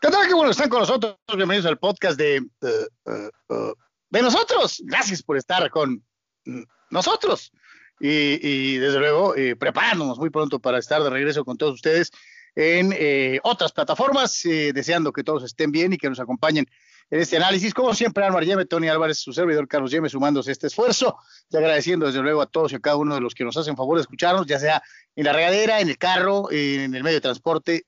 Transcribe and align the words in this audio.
¿Qué 0.00 0.10
tal? 0.10 0.28
Qué 0.28 0.34
bueno 0.34 0.52
están 0.52 0.68
con 0.68 0.78
nosotros. 0.78 1.16
Bienvenidos 1.34 1.66
al 1.66 1.76
podcast 1.76 2.16
de, 2.16 2.40
uh, 2.40 3.72
de 4.10 4.22
nosotros. 4.22 4.80
Gracias 4.84 5.24
por 5.24 5.36
estar 5.36 5.68
con 5.70 6.04
nosotros. 6.88 7.50
Y, 7.98 8.76
desde 8.76 9.00
luego, 9.00 9.34
eh, 9.34 9.56
preparándonos 9.56 10.16
muy 10.20 10.30
pronto 10.30 10.60
para 10.60 10.78
estar 10.78 11.02
de 11.02 11.10
regreso 11.10 11.44
con 11.44 11.56
todos 11.56 11.74
ustedes 11.74 12.12
en 12.54 12.94
eh, 12.96 13.40
otras 13.42 13.72
plataformas, 13.72 14.44
eh, 14.46 14.72
deseando 14.72 15.12
que 15.12 15.24
todos 15.24 15.42
estén 15.42 15.72
bien 15.72 15.92
y 15.92 15.98
que 15.98 16.08
nos 16.08 16.20
acompañen 16.20 16.68
en 17.10 17.18
este 17.20 17.36
análisis. 17.36 17.74
Como 17.74 17.92
siempre, 17.92 18.24
Álvaro 18.24 18.46
Yeme, 18.46 18.66
Tony 18.66 18.88
Álvarez, 18.88 19.18
su 19.18 19.32
servidor 19.32 19.66
Carlos 19.66 19.90
Yeme, 19.90 20.08
sumándose 20.08 20.50
a 20.50 20.52
este 20.52 20.68
esfuerzo 20.68 21.16
y 21.50 21.56
agradeciendo 21.56 22.06
desde 22.06 22.22
luego 22.22 22.40
a 22.40 22.46
todos 22.46 22.70
y 22.70 22.76
a 22.76 22.80
cada 22.80 22.94
uno 22.94 23.16
de 23.16 23.20
los 23.20 23.34
que 23.34 23.42
nos 23.42 23.56
hacen 23.56 23.76
favor 23.76 23.96
de 23.96 24.02
escucharnos, 24.02 24.46
ya 24.46 24.60
sea 24.60 24.80
en 25.16 25.24
la 25.24 25.32
regadera, 25.32 25.80
en 25.80 25.88
el 25.88 25.98
carro, 25.98 26.52
en 26.52 26.94
el 26.94 27.02
medio 27.02 27.16
de 27.16 27.20
transporte 27.20 27.84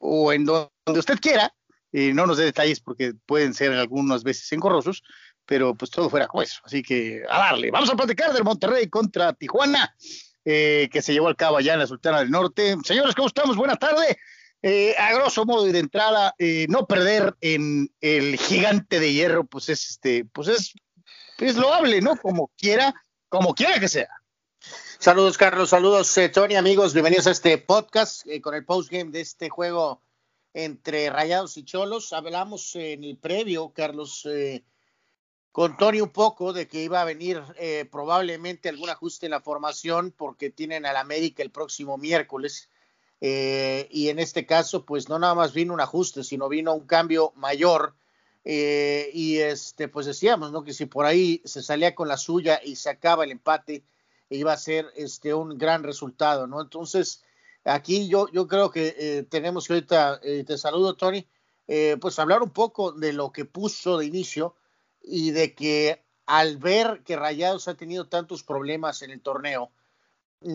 o 0.00 0.32
en 0.32 0.44
donde 0.44 0.70
usted 0.98 1.18
quiera. 1.20 1.54
no 1.92 2.26
nos 2.26 2.38
dé 2.38 2.44
detalles 2.44 2.80
porque 2.80 3.14
pueden 3.26 3.54
ser 3.54 3.72
algunas 3.72 4.22
veces 4.22 4.50
engorrosos, 4.52 5.02
pero 5.50 5.74
pues 5.74 5.90
todo 5.90 6.08
fuera 6.08 6.28
juez. 6.28 6.60
Así 6.62 6.80
que 6.80 7.24
a 7.28 7.38
darle. 7.38 7.72
Vamos 7.72 7.90
a 7.90 7.96
platicar 7.96 8.32
del 8.32 8.44
Monterrey 8.44 8.88
contra 8.88 9.32
Tijuana, 9.32 9.96
eh, 10.44 10.88
que 10.92 11.02
se 11.02 11.12
llevó 11.12 11.26
al 11.26 11.34
cabo 11.34 11.56
allá 11.56 11.72
en 11.72 11.80
la 11.80 11.88
Sultana 11.88 12.20
del 12.20 12.30
Norte. 12.30 12.76
Señores, 12.84 13.16
¿cómo 13.16 13.26
estamos? 13.26 13.56
Buenas 13.56 13.80
tardes. 13.80 14.16
Eh, 14.62 14.94
a 14.96 15.12
grosso 15.14 15.44
modo 15.44 15.66
y 15.66 15.72
de 15.72 15.80
entrada, 15.80 16.36
eh, 16.38 16.66
no 16.68 16.86
perder 16.86 17.34
en 17.40 17.92
el 18.00 18.36
gigante 18.36 19.00
de 19.00 19.12
hierro, 19.12 19.44
pues 19.44 19.68
es 19.70 19.90
este, 19.90 20.24
pues 20.24 20.46
es, 20.46 20.72
es 21.38 21.56
loable, 21.56 22.00
¿no? 22.00 22.14
Como 22.14 22.52
quiera, 22.56 22.94
como 23.28 23.52
quiera 23.52 23.80
que 23.80 23.88
sea. 23.88 24.08
Saludos, 25.00 25.36
Carlos, 25.36 25.70
saludos, 25.70 26.14
Tony, 26.32 26.54
amigos, 26.54 26.92
bienvenidos 26.92 27.26
a 27.26 27.32
este 27.32 27.58
podcast 27.58 28.22
con 28.40 28.54
el 28.54 28.64
postgame 28.64 29.10
de 29.10 29.22
este 29.22 29.48
juego 29.48 30.02
entre 30.54 31.10
Rayados 31.10 31.56
y 31.56 31.64
Cholos. 31.64 32.12
Hablamos 32.12 32.74
en 32.76 33.04
el 33.04 33.16
previo, 33.16 33.72
Carlos, 33.74 34.26
con 35.52 35.76
Tony 35.76 36.00
un 36.00 36.10
poco 36.10 36.52
de 36.52 36.68
que 36.68 36.82
iba 36.82 37.00
a 37.00 37.04
venir 37.04 37.42
eh, 37.56 37.84
probablemente 37.90 38.68
algún 38.68 38.88
ajuste 38.88 39.26
en 39.26 39.32
la 39.32 39.40
formación 39.40 40.12
porque 40.16 40.50
tienen 40.50 40.86
al 40.86 40.96
América 40.96 41.42
el 41.42 41.50
próximo 41.50 41.98
miércoles. 41.98 42.70
Eh, 43.20 43.88
y 43.90 44.08
en 44.08 44.18
este 44.18 44.46
caso, 44.46 44.86
pues 44.86 45.08
no 45.08 45.18
nada 45.18 45.34
más 45.34 45.52
vino 45.52 45.74
un 45.74 45.80
ajuste, 45.80 46.24
sino 46.24 46.48
vino 46.48 46.72
un 46.74 46.86
cambio 46.86 47.32
mayor. 47.36 47.94
Eh, 48.44 49.10
y 49.12 49.38
este, 49.38 49.88
pues 49.88 50.06
decíamos, 50.06 50.52
¿no? 50.52 50.62
Que 50.62 50.72
si 50.72 50.86
por 50.86 51.04
ahí 51.04 51.42
se 51.44 51.62
salía 51.62 51.94
con 51.94 52.08
la 52.08 52.16
suya 52.16 52.60
y 52.64 52.76
se 52.76 52.88
acaba 52.88 53.24
el 53.24 53.32
empate, 53.32 53.84
iba 54.30 54.52
a 54.52 54.56
ser 54.56 54.86
este 54.96 55.34
un 55.34 55.58
gran 55.58 55.82
resultado, 55.82 56.46
¿no? 56.46 56.62
Entonces, 56.62 57.22
aquí 57.64 58.08
yo, 58.08 58.28
yo 58.32 58.46
creo 58.46 58.70
que 58.70 59.26
tenemos 59.30 59.66
que 59.66 59.74
ahorita, 59.74 60.20
te 60.20 60.58
saludo, 60.58 60.94
Tony, 60.94 61.26
pues 62.00 62.18
hablar 62.18 62.42
un 62.42 62.50
poco 62.50 62.92
de 62.92 63.12
lo 63.12 63.32
que 63.32 63.44
puso 63.44 63.98
de 63.98 64.06
inicio 64.06 64.56
y 65.02 65.30
de 65.30 65.54
que 65.54 66.02
al 66.26 66.58
ver 66.58 67.02
que 67.04 67.16
Rayados 67.16 67.68
ha 67.68 67.74
tenido 67.74 68.08
tantos 68.08 68.42
problemas 68.42 69.02
en 69.02 69.10
el 69.10 69.20
torneo, 69.20 69.72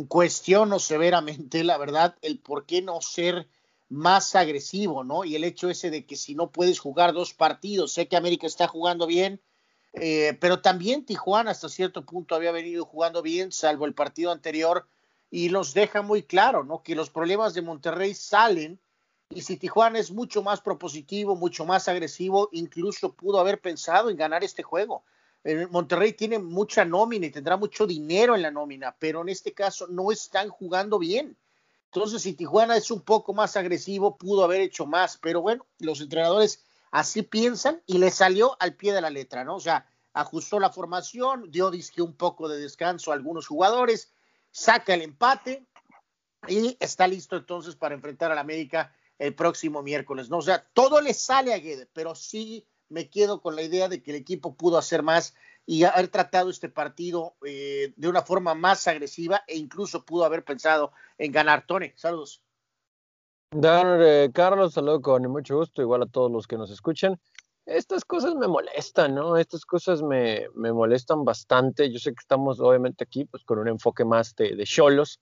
cuestiono 0.07 0.79
severamente, 0.79 1.63
la 1.63 1.77
verdad, 1.77 2.15
el 2.21 2.39
por 2.39 2.65
qué 2.65 2.81
no 2.81 3.01
ser 3.01 3.47
más 3.89 4.35
agresivo, 4.35 5.03
¿no? 5.03 5.25
Y 5.25 5.35
el 5.35 5.43
hecho 5.43 5.69
ese 5.69 5.91
de 5.91 6.05
que 6.05 6.15
si 6.15 6.33
no 6.33 6.51
puedes 6.51 6.79
jugar 6.79 7.13
dos 7.13 7.33
partidos, 7.33 7.93
sé 7.93 8.07
que 8.07 8.17
América 8.17 8.47
está 8.47 8.67
jugando 8.67 9.05
bien, 9.05 9.41
eh, 9.93 10.37
pero 10.41 10.61
también 10.61 11.05
Tijuana 11.05 11.51
hasta 11.51 11.69
cierto 11.69 12.05
punto 12.05 12.35
había 12.35 12.51
venido 12.51 12.85
jugando 12.85 13.21
bien, 13.21 13.51
salvo 13.51 13.85
el 13.85 13.93
partido 13.93 14.31
anterior, 14.31 14.87
y 15.35 15.49
los 15.49 15.73
deja 15.73 16.01
muy 16.01 16.23
claro, 16.23 16.63
¿no? 16.63 16.81
Que 16.81 16.95
los 16.95 17.09
problemas 17.09 17.53
de 17.53 17.61
Monterrey 17.61 18.13
salen 18.13 18.79
y 19.29 19.41
si 19.41 19.57
Tijuana 19.57 19.99
es 19.99 20.09
mucho 20.09 20.41
más 20.41 20.61
propositivo, 20.61 21.35
mucho 21.35 21.65
más 21.65 21.89
agresivo, 21.89 22.47
incluso 22.53 23.11
pudo 23.11 23.41
haber 23.41 23.59
pensado 23.59 24.09
en 24.09 24.15
ganar 24.15 24.45
este 24.45 24.63
juego. 24.63 25.03
Monterrey 25.71 26.13
tiene 26.13 26.39
mucha 26.39 26.85
nómina 26.85 27.25
y 27.25 27.31
tendrá 27.31 27.57
mucho 27.57 27.85
dinero 27.85 28.33
en 28.33 28.43
la 28.43 28.49
nómina, 28.49 28.95
pero 28.97 29.23
en 29.23 29.27
este 29.27 29.53
caso 29.53 29.87
no 29.87 30.09
están 30.09 30.47
jugando 30.47 30.99
bien. 30.99 31.35
Entonces, 31.91 32.21
si 32.21 32.31
Tijuana 32.31 32.77
es 32.77 32.89
un 32.89 33.01
poco 33.01 33.33
más 33.33 33.57
agresivo, 33.57 34.17
pudo 34.17 34.45
haber 34.45 34.61
hecho 34.61 34.85
más, 34.85 35.17
pero 35.17 35.41
bueno, 35.41 35.65
los 35.79 35.99
entrenadores 35.99 36.63
así 36.91 37.23
piensan 37.23 37.81
y 37.85 37.97
le 37.97 38.09
salió 38.09 38.55
al 38.61 38.75
pie 38.75 38.93
de 38.93 39.01
la 39.01 39.09
letra, 39.09 39.43
¿no? 39.43 39.57
O 39.57 39.59
sea, 39.59 39.85
ajustó 40.13 40.61
la 40.61 40.71
formación, 40.71 41.51
dio 41.51 41.69
un 41.97 42.13
poco 42.13 42.47
de 42.47 42.57
descanso 42.57 43.11
a 43.11 43.15
algunos 43.15 43.47
jugadores, 43.47 44.13
saca 44.55 44.93
el 44.93 45.01
empate 45.01 45.67
y 46.47 46.77
está 46.79 47.07
listo 47.07 47.35
entonces 47.35 47.75
para 47.75 47.93
enfrentar 47.93 48.31
al 48.31 48.37
América 48.37 48.95
el 49.19 49.35
próximo 49.35 49.83
miércoles, 49.83 50.29
¿no? 50.29 50.37
O 50.37 50.41
sea, 50.41 50.65
todo 50.73 51.01
le 51.01 51.13
sale 51.13 51.53
a 51.53 51.57
Guede, 51.57 51.89
pero 51.91 52.15
sí 52.15 52.65
me 52.87 53.09
quedo 53.09 53.41
con 53.41 53.57
la 53.57 53.63
idea 53.63 53.89
de 53.89 54.01
que 54.01 54.11
el 54.11 54.17
equipo 54.17 54.55
pudo 54.55 54.77
hacer 54.77 55.03
más 55.03 55.35
y 55.65 55.83
haber 55.83 56.07
tratado 56.07 56.49
este 56.49 56.69
partido 56.69 57.35
eh, 57.45 57.91
de 57.97 58.07
una 58.07 58.21
forma 58.21 58.55
más 58.55 58.87
agresiva 58.87 59.43
e 59.45 59.57
incluso 59.57 60.05
pudo 60.05 60.23
haber 60.23 60.45
pensado 60.45 60.93
en 61.17 61.33
ganar. 61.33 61.65
Tony, 61.67 61.91
saludos. 61.95 62.41
Dar, 63.51 64.01
eh, 64.01 64.31
Carlos, 64.33 64.73
saludo 64.73 65.01
con 65.01 65.23
mucho 65.23 65.57
gusto, 65.57 65.81
igual 65.81 66.03
a 66.03 66.07
todos 66.07 66.31
los 66.31 66.47
que 66.47 66.57
nos 66.57 66.71
escuchan. 66.71 67.19
Estas 67.65 68.05
cosas 68.05 68.35
me 68.35 68.47
molestan, 68.47 69.15
¿no? 69.15 69.37
Estas 69.37 69.65
cosas 69.65 70.01
me, 70.01 70.47
me 70.53 70.71
molestan 70.71 71.25
bastante. 71.25 71.91
Yo 71.91 71.99
sé 71.99 72.11
que 72.11 72.21
estamos 72.21 72.59
obviamente 72.59 73.03
aquí 73.03 73.25
pues 73.25 73.43
con 73.43 73.59
un 73.59 73.67
enfoque 73.67 74.05
más 74.05 74.35
de 74.35 74.63
cholos, 74.65 75.19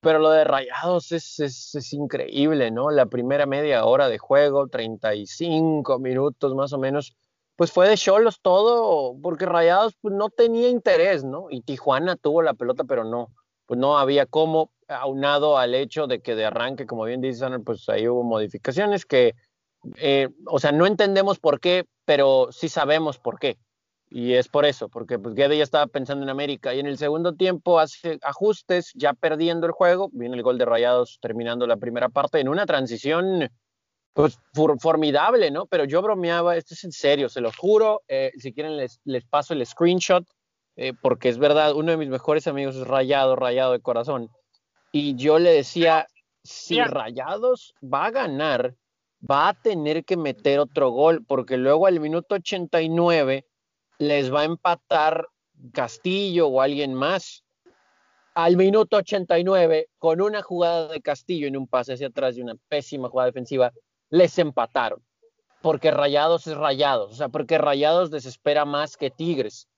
pero 0.00 0.18
lo 0.20 0.30
de 0.30 0.44
Rayados 0.44 1.10
es, 1.12 1.40
es, 1.40 1.92
increíble, 1.92 2.70
¿no? 2.70 2.90
La 2.90 3.06
primera 3.06 3.46
media 3.46 3.84
hora 3.84 4.08
de 4.08 4.18
juego, 4.18 4.68
35 4.68 5.98
minutos 5.98 6.54
más 6.54 6.72
o 6.72 6.78
menos, 6.78 7.16
pues 7.56 7.72
fue 7.72 7.88
de 7.88 7.96
Cholos 7.96 8.40
todo, 8.40 9.16
porque 9.20 9.46
Rayados 9.46 9.94
pues, 10.00 10.14
no 10.14 10.30
tenía 10.30 10.68
interés, 10.68 11.24
¿no? 11.24 11.46
Y 11.50 11.62
Tijuana 11.62 12.14
tuvo 12.14 12.42
la 12.42 12.54
pelota, 12.54 12.84
pero 12.84 13.04
no, 13.04 13.32
pues 13.66 13.80
no 13.80 13.98
había 13.98 14.26
cómo, 14.26 14.70
aunado 14.86 15.58
al 15.58 15.74
hecho 15.74 16.06
de 16.06 16.20
que 16.20 16.36
de 16.36 16.44
arranque, 16.44 16.86
como 16.86 17.04
bien 17.04 17.20
dice 17.20 17.44
pues 17.64 17.88
ahí 17.88 18.06
hubo 18.06 18.22
modificaciones 18.22 19.06
que, 19.06 19.34
eh, 19.96 20.28
o 20.46 20.58
sea, 20.58 20.72
no 20.72 20.86
entendemos 20.86 21.38
por 21.38 21.60
qué, 21.60 21.86
pero 22.04 22.48
sí 22.50 22.68
sabemos 22.68 23.18
por 23.18 23.38
qué. 23.38 23.58
Y 24.08 24.34
es 24.34 24.48
por 24.48 24.64
eso, 24.64 24.88
porque 24.88 25.18
pues 25.18 25.34
Guede 25.34 25.58
ya 25.58 25.64
estaba 25.64 25.88
pensando 25.88 26.22
en 26.22 26.30
América 26.30 26.72
y 26.74 26.78
en 26.78 26.86
el 26.86 26.96
segundo 26.96 27.34
tiempo 27.34 27.80
hace 27.80 28.18
ajustes, 28.22 28.92
ya 28.94 29.14
perdiendo 29.14 29.66
el 29.66 29.72
juego, 29.72 30.10
viene 30.12 30.36
el 30.36 30.42
gol 30.42 30.58
de 30.58 30.64
Rayados 30.64 31.18
terminando 31.20 31.66
la 31.66 31.76
primera 31.76 32.08
parte 32.08 32.38
en 32.38 32.48
una 32.48 32.66
transición 32.66 33.50
pues 34.12 34.38
formidable, 34.80 35.50
¿no? 35.50 35.66
Pero 35.66 35.84
yo 35.84 36.00
bromeaba, 36.00 36.56
esto 36.56 36.72
es 36.72 36.84
en 36.84 36.92
serio, 36.92 37.28
se 37.28 37.42
lo 37.42 37.52
juro, 37.52 38.02
eh, 38.08 38.32
si 38.38 38.54
quieren 38.54 38.76
les, 38.76 38.98
les, 39.04 39.24
paso 39.26 39.52
el 39.52 39.66
screenshot, 39.66 40.24
eh, 40.76 40.94
porque 41.02 41.28
es 41.28 41.36
verdad, 41.36 41.74
uno 41.74 41.90
de 41.90 41.98
mis 41.98 42.08
mejores 42.08 42.46
amigos 42.46 42.76
es 42.76 42.86
Rayado, 42.86 43.36
Rayado 43.36 43.72
de 43.72 43.80
corazón, 43.80 44.30
y 44.90 45.16
yo 45.16 45.38
le 45.38 45.50
decía, 45.50 46.06
si 46.42 46.80
Rayados 46.80 47.74
va 47.82 48.06
a 48.06 48.10
ganar, 48.10 48.74
va 49.20 49.48
a 49.48 49.54
tener 49.54 50.04
que 50.04 50.16
meter 50.16 50.58
otro 50.58 50.90
gol, 50.90 51.24
porque 51.24 51.56
luego 51.56 51.86
al 51.86 52.00
minuto 52.00 52.36
89 52.36 53.46
les 53.98 54.32
va 54.32 54.42
a 54.42 54.44
empatar 54.44 55.26
Castillo 55.72 56.48
o 56.48 56.60
alguien 56.60 56.94
más. 56.94 57.44
Al 58.34 58.56
minuto 58.56 58.98
89, 58.98 59.88
con 59.98 60.20
una 60.20 60.42
jugada 60.42 60.88
de 60.88 61.00
Castillo 61.00 61.46
en 61.46 61.56
un 61.56 61.66
pase 61.66 61.94
hacia 61.94 62.08
atrás 62.08 62.36
y 62.36 62.42
una 62.42 62.56
pésima 62.68 63.08
jugada 63.08 63.28
defensiva, 63.28 63.72
les 64.10 64.38
empataron. 64.38 65.02
Porque 65.62 65.90
Rayados 65.90 66.46
es 66.46 66.56
Rayados, 66.56 67.12
o 67.12 67.16
sea, 67.16 67.28
porque 67.30 67.58
Rayados 67.58 68.10
desespera 68.10 68.64
más 68.64 68.96
que 68.96 69.10
Tigres. 69.10 69.68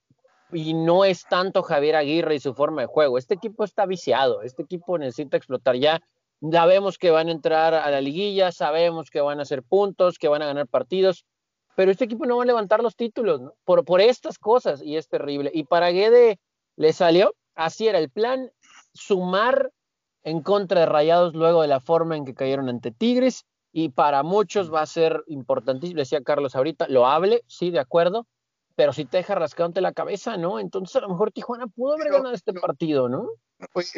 Y 0.50 0.74
no 0.74 1.04
es 1.04 1.24
tanto 1.26 1.62
Javier 1.62 1.94
Aguirre 1.94 2.34
y 2.34 2.40
su 2.40 2.54
forma 2.54 2.80
de 2.82 2.88
juego. 2.88 3.16
Este 3.16 3.34
equipo 3.34 3.64
está 3.64 3.86
viciado, 3.86 4.42
este 4.42 4.62
equipo 4.62 4.98
necesita 4.98 5.36
explotar 5.36 5.76
ya. 5.76 6.02
Sabemos 6.40 6.98
que 6.98 7.10
van 7.10 7.28
a 7.28 7.32
entrar 7.32 7.74
a 7.74 7.90
la 7.90 8.00
liguilla, 8.00 8.52
sabemos 8.52 9.10
que 9.10 9.20
van 9.20 9.40
a 9.40 9.42
hacer 9.42 9.62
puntos, 9.62 10.18
que 10.18 10.28
van 10.28 10.42
a 10.42 10.46
ganar 10.46 10.68
partidos, 10.68 11.24
pero 11.74 11.90
este 11.90 12.04
equipo 12.04 12.26
no 12.26 12.36
va 12.36 12.44
a 12.44 12.46
levantar 12.46 12.82
los 12.82 12.96
títulos 12.96 13.40
por, 13.64 13.84
por 13.84 14.00
estas 14.00 14.38
cosas 14.38 14.82
y 14.82 14.96
es 14.96 15.08
terrible. 15.08 15.50
Y 15.52 15.64
para 15.64 15.90
Guede 15.90 16.38
le 16.76 16.92
salió, 16.92 17.34
así 17.54 17.88
era 17.88 17.98
el 17.98 18.10
plan, 18.10 18.50
sumar 18.92 19.72
en 20.22 20.42
contra 20.42 20.80
de 20.80 20.86
Rayados 20.86 21.34
luego 21.34 21.62
de 21.62 21.68
la 21.68 21.80
forma 21.80 22.16
en 22.16 22.24
que 22.24 22.34
cayeron 22.34 22.68
ante 22.68 22.90
Tigres 22.90 23.46
y 23.72 23.90
para 23.90 24.22
muchos 24.22 24.72
va 24.72 24.82
a 24.82 24.86
ser 24.86 25.22
importantísimo, 25.26 25.98
decía 25.98 26.22
Carlos 26.22 26.54
ahorita, 26.54 26.88
lo 26.88 27.06
hable, 27.06 27.42
sí, 27.46 27.70
de 27.70 27.80
acuerdo, 27.80 28.26
pero 28.74 28.92
si 28.92 29.04
te 29.04 29.18
deja 29.18 29.34
rascándote 29.34 29.80
la 29.80 29.92
cabeza, 29.92 30.36
¿no? 30.36 30.58
Entonces 30.58 30.96
a 30.96 31.00
lo 31.00 31.08
mejor 31.08 31.32
Tijuana 31.32 31.66
pudo 31.66 31.94
haber 31.94 32.10
ganado 32.10 32.32
este 32.32 32.52
partido, 32.52 33.08
¿no? 33.08 33.28
Pues, 33.72 33.92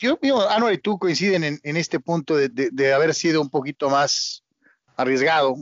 yo, 0.00 0.18
yo, 0.22 0.48
Anuar 0.48 0.72
y 0.72 0.78
tú 0.78 0.98
coinciden 0.98 1.44
en, 1.44 1.60
en 1.62 1.76
este 1.76 2.00
punto 2.00 2.36
de, 2.36 2.48
de, 2.48 2.94
haber 2.94 3.14
sido 3.14 3.40
un 3.40 3.50
poquito 3.50 3.90
más 3.90 4.44
arriesgado 4.96 5.56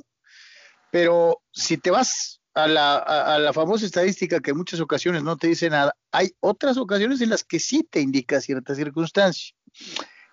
pero 0.93 1.41
si 1.53 1.79
te 1.79 1.91
vas 1.91 2.43
a 2.55 2.69
la, 2.69 3.51
famosa 3.55 3.87
estadística 3.87 4.41
que 4.41 4.51
en 4.51 4.59
muchas 4.59 4.79
ocasiones 4.79 5.23
no 5.23 5.39
te 5.39 5.47
dice 5.47 5.71
nada, 5.71 5.97
hay 6.13 6.33
otras 6.41 6.77
ocasiones 6.77 7.23
en 7.23 7.31
las 7.31 7.45
que 7.45 7.59
sí 7.59 7.83
te 7.91 8.01
indica 8.01 8.43
cierta 8.43 8.75
circunstancia. 8.75 9.57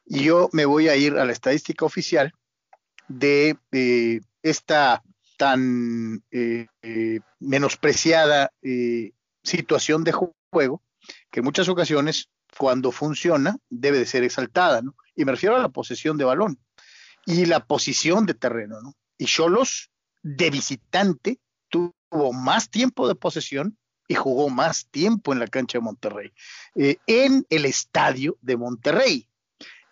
Y 0.06 0.26
yo 0.26 0.50
me 0.52 0.66
voy 0.66 0.90
a 0.90 0.98
ir 0.98 1.18
a 1.18 1.24
la 1.24 1.31
estadística 1.31 1.86
oficial 1.86 2.34
de, 3.08 3.58
esta 4.44 5.02
tan 5.38 6.22
menospreciada 7.40 8.52
situación 9.44 10.04
de 10.04 10.12
juego 10.12 10.84
que 11.31 11.40
en 11.40 11.46
muchas 11.46 11.70
ocasiones 11.70 12.30
cuando 12.57 12.92
funciona 12.92 13.57
debe 13.69 14.00
de 14.00 14.06
ser 14.06 14.24
exaltada, 14.24 14.81
¿no? 14.81 14.96
Y 15.16 15.25
me 15.25 15.31
refiero 15.31 15.56
a 15.56 15.60
la 15.60 15.69
posesión 15.69 16.18
de 16.18 16.25
balón 16.25 16.60
y 17.25 17.46
la 17.46 17.66
posición 17.66 18.25
de 18.25 18.34
terreno, 18.34 18.81
¿no? 18.81 18.96
Y 19.18 19.25
Cholos 19.25 19.92
de 20.24 20.50
visitante 20.50 21.40
tuvo 21.69 22.34
más 22.34 22.69
tiempo 22.69 23.07
de 23.07 23.16
posesión 23.16 23.78
y 24.07 24.16
jugó 24.16 24.50
más 24.50 24.88
tiempo 24.88 25.31
en 25.31 25.40
la 25.40 25.48
cancha 25.48 25.78
de 25.78 25.84
Monterrey, 25.84 26.34
eh, 26.75 26.98
en 27.06 27.46
el 27.50 27.66
estadio 27.66 28.38
de 28.42 28.57
Monterrey. 28.57 29.30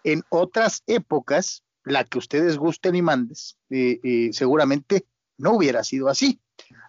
En 0.03 0.24
otras 0.30 0.83
épocas, 0.88 1.63
la 1.83 2.03
que 2.03 2.18
ustedes 2.18 2.57
gusten 2.57 2.95
y 2.95 3.01
mandes, 3.01 3.57
eh, 3.69 4.00
eh, 4.03 4.30
seguramente 4.33 5.06
no 5.38 5.51
hubiera 5.51 5.83
sido 5.83 6.10
así. 6.10 6.42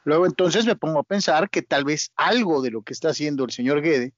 Luego 0.04 0.24
entonces 0.24 0.64
me 0.64 0.76
pongo 0.76 1.00
a 1.00 1.04
pensar 1.04 1.50
que 1.50 1.60
tal 1.60 1.84
vez 1.84 2.12
algo 2.16 2.62
de 2.62 2.70
lo 2.70 2.82
que 2.82 2.94
está 2.94 3.10
haciendo 3.10 3.44
el 3.44 3.50
señor 3.50 3.82
Guede, 3.82 4.14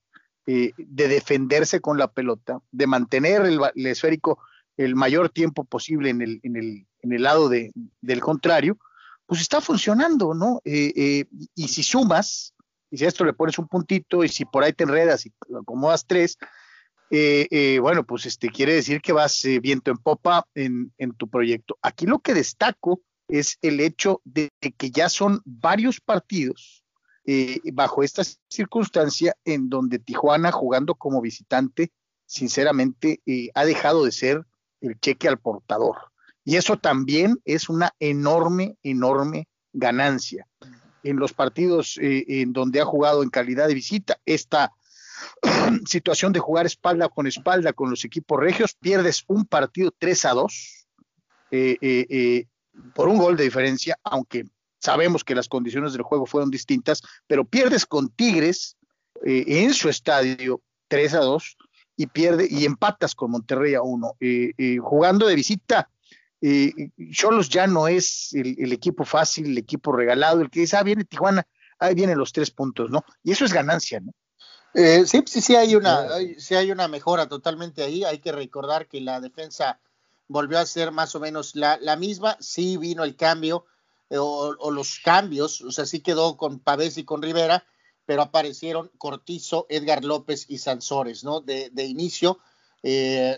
de 0.47 1.09
defenderse 1.09 1.81
con 1.81 1.97
la 1.97 2.11
pelota, 2.11 2.61
de 2.73 2.87
mantener 2.87 3.43
el, 3.43 3.61
esférico 3.87 4.39
el 4.77 4.97
mayor 4.97 5.29
tiempo 5.29 5.65
posible 5.65 6.11
en 6.11 6.23
el, 6.23 6.41
en 6.43 6.57
el, 6.57 6.87
en 7.03 7.13
el 7.13 7.23
lado 7.23 7.49
de, 7.49 7.73
del 8.01 8.21
contrario, 8.21 8.79
pues 9.27 9.41
está 9.41 9.61
funcionando, 9.61 10.35
¿no? 10.35 10.61
y 10.65 11.69
si 11.69 11.83
sumas 11.83 12.55
y 12.91 12.99
si 12.99 13.05
a 13.05 13.09
esto 13.09 13.25
le 13.25 13.33
pones 13.33 13.59
un 13.59 13.69
puntito 13.69 14.25
y 14.25 14.29
si 14.29 14.45
por 14.45 14.65
ahí 14.65 14.73
te 14.73 14.85
enredas 14.85 15.25
y 15.27 15.33
acomodas 15.57 16.07
tres, 16.07 16.39
eh, 17.11 17.47
eh, 17.51 17.79
bueno, 17.81 18.05
pues 18.05 18.27
este 18.27 18.51
quiere 18.51 18.75
decir 18.75 19.01
que 19.01 19.13
vas 19.13 19.45
eh, 19.45 19.61
viento 19.61 19.91
en 19.91 19.99
popa 19.99 20.47
en, 20.55 20.93
tu 21.17 21.29
proyecto. 21.29 21.79
Aquí 21.83 22.07
lo 22.07 22.19
que 22.19 22.35
destaco 22.35 23.03
es 23.29 23.59
el 23.63 23.81
hecho 23.81 24.21
de, 24.25 24.51
que 24.61 24.91
ya 24.91 25.09
son 25.09 25.41
varios 25.45 26.01
partidos 26.01 26.80
bajo 27.73 28.03
esta 28.03 28.23
circunstancia 28.49 29.37
en 29.45 29.69
donde 29.69 29.99
Tijuana 29.99 30.51
jugando 30.53 30.95
como 30.95 31.21
visitante, 31.21 31.93
sinceramente, 32.27 33.21
ha 33.55 33.65
dejado 33.65 34.05
de 34.05 34.13
ser 34.13 34.45
el 34.81 34.99
cheque 34.99 35.29
al 35.29 35.39
portador. 35.39 35.97
Y 36.45 36.57
eso 36.57 36.79
también 36.79 37.41
es 37.45 37.69
una 37.69 37.95
enorme, 38.01 38.77
enorme 38.83 39.49
ganancia 39.73 40.47
en 41.03 41.17
los 41.17 41.33
partidos 41.33 41.99
eh, 42.01 42.25
en 42.29 42.53
donde 42.53 42.81
ha 42.81 42.85
jugado 42.85 43.23
en 43.23 43.31
calidad 43.31 43.69
de 43.69 43.75
visita. 43.75 44.19
Esta 44.27 44.73
situación 45.87 46.33
de 46.33 46.41
jugar 46.41 46.67
espalda 46.67 47.09
con 47.09 47.27
espalda 47.27 47.73
con 47.73 47.91
los 47.91 48.05
equipos 48.05 48.41
regios, 48.41 48.75
pierdes 48.75 49.25
un 49.27 49.45
partido 49.45 49.93
3 49.97 50.25
a 50.25 50.31
2 50.31 50.87
eh, 51.53 51.77
eh, 51.81 52.47
por 52.95 53.09
un 53.09 53.19
gol 53.19 53.37
de 53.37 53.45
diferencia, 53.45 53.99
aunque 54.03 54.45
sabemos 54.81 55.23
que 55.23 55.37
las 55.37 55.49
condiciones 55.49 55.93
del 55.93 56.03
juego 56.03 56.27
fueron 56.27 56.51
distintas, 56.51 57.03
pero 57.29 57.45
pierdes 57.45 57.87
con 57.87 58.09
Tigres 58.09 58.77
en 59.23 59.73
su 59.75 59.89
estadio 59.89 60.63
3 60.89 61.15
a 61.15 61.21
2 61.21 61.57
y 61.97 62.07
pierde 62.07 62.49
y 62.51 62.65
empatas 62.65 63.15
con 63.15 63.31
Monterrey 63.31 63.75
a 63.75 63.83
1. 63.83 64.17
jugando 64.83 65.27
de 65.27 65.35
visita 65.37 65.89
eh, 66.43 66.91
Cholos 67.13 67.49
ya 67.49 67.67
no 67.67 67.87
es 67.87 68.33
el, 68.33 68.73
equipo 68.73 69.05
fácil, 69.05 69.47
el 69.47 69.59
equipo 69.59 69.93
regalado, 69.93 70.41
el 70.41 70.51
que 70.51 70.61
dice, 70.61 70.77
ah, 70.77 70.83
viene 70.83 71.05
Tijuana, 71.05 71.47
ahí 71.79 71.95
vienen 71.95 72.19
los 72.19 72.33
tres 72.33 72.51
puntos, 72.51 72.91
¿no? 72.91 73.05
Y 73.23 73.33
eso 73.33 73.45
es 73.45 73.53
ganancia, 73.53 74.01
¿no? 74.01 74.13
Eh, 74.73 75.05
sí, 75.05 75.23
sí, 75.27 75.41
sí 75.41 75.57
hay 75.57 75.75
una, 75.75 76.07
sí 76.39 76.55
hay 76.55 76.71
una 76.71 76.89
mejora 76.89 77.29
totalmente 77.29 77.83
ahí. 77.83 78.05
Hay 78.05 78.21
que 78.21 78.33
recordar 78.33 78.87
que 78.87 79.01
la 79.01 79.21
defensa 79.21 79.81
volvió 80.29 80.59
a 80.59 80.67
ser 80.67 80.93
más 80.93 81.15
o 81.15 81.21
menos 81.21 81.57
la, 81.57 81.97
misma. 81.97 82.37
Sí 82.41 82.77
vino 82.77 83.03
el 83.03 83.17
cambio 83.17 83.67
eh, 84.11 84.19
o, 84.19 84.71
los 84.71 85.01
cambios, 85.03 85.61
o 85.63 85.73
sea, 85.73 85.87
sí 85.87 86.01
quedó 86.01 86.37
con 86.37 86.59
Pavés 86.59 86.99
y 86.99 87.05
con 87.05 87.23
Rivera, 87.23 87.65
pero 88.05 88.23
aparecieron 88.23 88.91
Cortizo, 88.99 89.67
Edgar 89.69 90.05
López 90.05 90.47
y 90.49 90.59
Sansores, 90.59 91.25
¿no? 91.25 91.41
De, 91.41 91.71
de 91.71 91.85
inicio, 91.87 92.39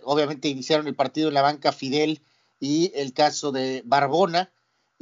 obviamente 0.04 0.48
iniciaron 0.48 0.86
el 0.86 0.94
partido 0.94 1.28
en 1.28 1.34
la 1.34 1.42
banca 1.42 1.72
Fidel 1.72 2.22
y 2.60 2.92
el 2.94 3.12
caso 3.12 3.50
de 3.52 3.82
Barbona 3.84 4.52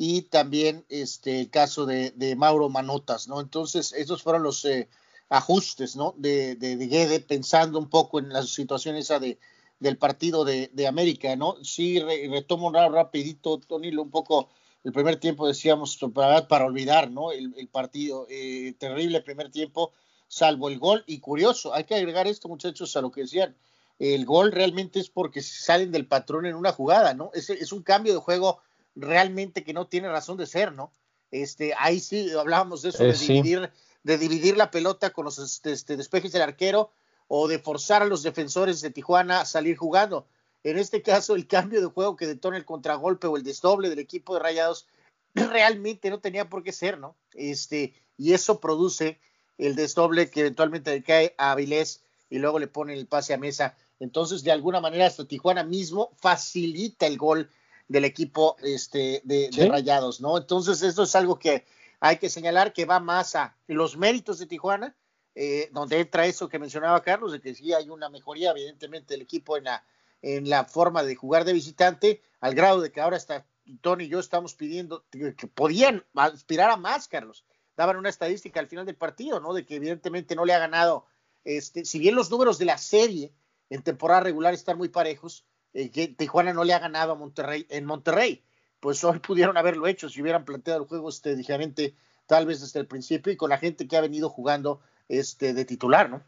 y 0.02 0.22
también 0.22 0.86
este 0.88 1.40
el 1.40 1.50
caso 1.50 1.84
de, 1.84 2.34
Mauro 2.34 2.70
Manotas, 2.70 3.28
¿no? 3.28 3.38
Entonces, 3.38 3.92
esos 3.92 4.22
fueron 4.22 4.42
los 4.42 4.64
eh, 4.64 4.88
ajustes, 5.28 5.94
¿no? 5.94 6.14
De, 6.16 6.56
de, 6.56 6.76
Guede, 6.76 7.20
pensando 7.20 7.78
un 7.78 7.90
poco 7.90 8.18
en 8.18 8.30
la 8.30 8.42
situación 8.44 8.96
esa 8.96 9.18
de, 9.18 9.38
del 9.78 9.98
partido 9.98 10.46
de, 10.46 10.86
América, 10.88 11.36
¿no? 11.36 11.62
Sí, 11.62 12.00
retomo 12.00 12.72
rapidito, 12.72 13.58
Tony, 13.58 13.94
un 13.94 14.10
poco 14.10 14.48
el 14.84 14.92
primer 14.92 15.16
tiempo 15.16 15.46
decíamos 15.46 15.98
para, 16.14 16.48
para 16.48 16.64
olvidar, 16.64 17.10
¿no? 17.10 17.32
El, 17.32 17.68
partido, 17.68 18.26
eh, 18.30 18.74
terrible 18.78 19.20
primer 19.20 19.50
tiempo, 19.50 19.92
salvo 20.28 20.68
el 20.68 20.78
gol, 20.78 21.04
y 21.06 21.20
curioso, 21.20 21.74
hay 21.74 21.84
que 21.84 21.94
agregar 21.94 22.26
esto, 22.26 22.48
muchachos, 22.48 22.96
a 22.96 23.00
lo 23.00 23.10
que 23.10 23.22
decían, 23.22 23.56
el 23.98 24.24
gol 24.24 24.52
realmente 24.52 24.98
es 24.98 25.10
porque 25.10 25.42
salen 25.42 25.92
del 25.92 26.06
patrón 26.06 26.46
en 26.46 26.54
una 26.54 26.72
jugada, 26.72 27.12
¿no? 27.12 27.30
Es, 27.34 27.50
es 27.50 27.72
un 27.72 27.82
cambio 27.82 28.14
de 28.14 28.20
juego 28.20 28.60
realmente 28.94 29.62
que 29.62 29.74
no 29.74 29.86
tiene 29.86 30.08
razón 30.08 30.36
de 30.36 30.46
ser, 30.46 30.72
¿no? 30.72 30.92
Este, 31.30 31.74
ahí 31.78 32.00
sí 32.00 32.30
hablábamos 32.32 32.82
de 32.82 32.88
eso, 32.88 33.04
de, 33.04 33.10
eh, 33.10 33.14
dividir, 33.14 33.70
de 34.02 34.18
dividir 34.18 34.56
la 34.56 34.70
pelota 34.70 35.10
con 35.10 35.24
los 35.24 35.38
este, 35.38 35.72
este, 35.72 35.96
despejes 35.96 36.32
del 36.32 36.42
arquero 36.42 36.90
o 37.28 37.46
de 37.46 37.58
forzar 37.58 38.02
a 38.02 38.06
los 38.06 38.22
defensores 38.22 38.80
de 38.80 38.90
Tijuana 38.90 39.42
a 39.42 39.44
salir 39.44 39.76
jugando. 39.76 40.26
En 40.62 40.78
este 40.78 41.02
caso, 41.02 41.34
el 41.34 41.46
cambio 41.46 41.80
de 41.80 41.86
juego 41.86 42.16
que 42.16 42.26
detona 42.26 42.56
el 42.56 42.64
contragolpe 42.64 43.26
o 43.26 43.36
el 43.36 43.42
desdoble 43.42 43.88
del 43.88 43.98
equipo 43.98 44.34
de 44.34 44.40
Rayados 44.40 44.86
realmente 45.34 46.10
no 46.10 46.20
tenía 46.20 46.48
por 46.48 46.62
qué 46.62 46.72
ser, 46.72 46.98
¿no? 46.98 47.16
Este, 47.32 47.94
y 48.18 48.34
eso 48.34 48.60
produce 48.60 49.18
el 49.58 49.74
desdoble 49.74 50.30
que 50.30 50.40
eventualmente 50.40 50.90
le 50.90 51.02
cae 51.02 51.34
a 51.38 51.52
Avilés 51.52 52.02
y 52.28 52.38
luego 52.38 52.58
le 52.58 52.66
pone 52.66 52.94
el 52.94 53.06
pase 53.06 53.34
a 53.34 53.38
mesa. 53.38 53.76
Entonces, 53.98 54.42
de 54.42 54.52
alguna 54.52 54.80
manera, 54.80 55.06
hasta 55.06 55.26
Tijuana 55.26 55.64
mismo 55.64 56.10
facilita 56.16 57.06
el 57.06 57.18
gol 57.18 57.50
del 57.88 58.04
equipo 58.04 58.56
este, 58.62 59.20
de, 59.24 59.50
Rayados, 59.68 60.20
¿no? 60.20 60.38
Entonces, 60.38 60.82
esto 60.82 61.02
es 61.02 61.14
algo 61.14 61.38
que 61.38 61.66
hay 61.98 62.18
que 62.18 62.30
señalar 62.30 62.72
que 62.72 62.84
va 62.84 63.00
más 63.00 63.34
a 63.34 63.56
los 63.66 63.96
méritos 63.96 64.38
de 64.38 64.46
Tijuana, 64.46 64.94
eh, 65.34 65.68
donde 65.72 66.00
entra 66.00 66.26
eso 66.26 66.48
que 66.48 66.58
mencionaba 66.58 67.02
Carlos, 67.02 67.32
de 67.32 67.40
que 67.40 67.54
sí 67.54 67.72
hay 67.72 67.90
una 67.90 68.08
mejoría, 68.08 68.52
evidentemente, 68.52 69.14
del 69.14 69.22
equipo 69.22 69.56
en 69.56 69.64
la, 69.64 69.84
en 70.22 70.48
la 70.48 70.64
forma 70.64 71.02
de 71.02 71.14
jugar 71.14 71.44
de 71.44 71.52
visitante, 71.52 72.22
al 72.40 72.54
grado 72.54 72.80
de 72.80 72.92
que 72.92 73.00
ahora 73.00 73.16
está 73.16 73.46
Tony 73.80 74.04
y 74.04 74.08
yo 74.08 74.18
estamos 74.18 74.54
pidiendo 74.54 75.04
que, 75.10 75.32
podían 75.46 76.04
aspirar 76.14 76.70
a 76.70 76.76
más, 76.76 77.08
Carlos. 77.08 77.44
Daban 77.76 77.96
una 77.96 78.08
estadística 78.08 78.60
al 78.60 78.66
final 78.66 78.86
del 78.86 78.96
partido, 78.96 79.40
¿no? 79.40 79.54
De 79.54 79.64
que 79.64 79.76
evidentemente 79.76 80.34
no 80.34 80.44
le 80.44 80.54
ha 80.54 80.58
ganado, 80.58 81.06
este, 81.44 81.84
si 81.84 81.98
bien 81.98 82.14
los 82.14 82.30
números 82.30 82.58
de 82.58 82.64
la 82.64 82.78
serie 82.78 83.32
en 83.70 83.82
temporada 83.82 84.20
regular 84.20 84.52
están 84.52 84.76
muy 84.76 84.88
parejos, 84.88 85.44
eh, 85.72 85.90
que 85.90 86.08
Tijuana 86.08 86.52
no 86.52 86.64
le 86.64 86.74
ha 86.74 86.80
ganado 86.80 87.12
a 87.12 87.16
Monterrey 87.16 87.66
en 87.70 87.84
Monterrey. 87.84 88.44
Pues 88.80 89.02
hoy 89.04 89.18
pudieron 89.20 89.56
haberlo 89.56 89.86
hecho 89.86 90.08
si 90.08 90.20
hubieran 90.20 90.44
planteado 90.44 90.82
el 90.82 90.88
juego 90.88 91.08
este, 91.08 91.36
diferente, 91.36 91.94
tal 92.26 92.46
vez 92.46 92.60
desde 92.60 92.80
el 92.80 92.86
principio, 92.86 93.32
y 93.32 93.36
con 93.36 93.50
la 93.50 93.58
gente 93.58 93.86
que 93.86 93.96
ha 93.96 94.00
venido 94.00 94.28
jugando 94.28 94.80
este, 95.08 95.54
de 95.54 95.64
titular, 95.64 96.10
¿no? 96.10 96.22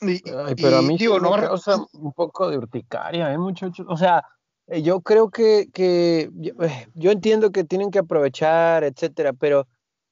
Ay, 0.00 0.54
pero 0.56 0.78
a 0.78 0.82
mí 0.82 0.96
digo, 0.98 1.18
no, 1.18 1.32
causa 1.32 1.76
un 1.92 2.12
poco 2.12 2.50
de 2.50 2.58
urticaria, 2.58 3.32
¿eh, 3.32 3.38
muchachos? 3.38 3.86
O 3.88 3.96
sea, 3.96 4.22
eh, 4.66 4.82
yo 4.82 5.00
creo 5.00 5.30
que, 5.30 5.68
que 5.72 6.30
eh, 6.60 6.88
yo, 6.94 7.10
entiendo 7.10 7.50
que 7.50 7.64
tienen 7.64 7.90
que 7.90 8.00
aprovechar, 8.00 8.84
etcétera, 8.84 9.32
pero 9.32 9.66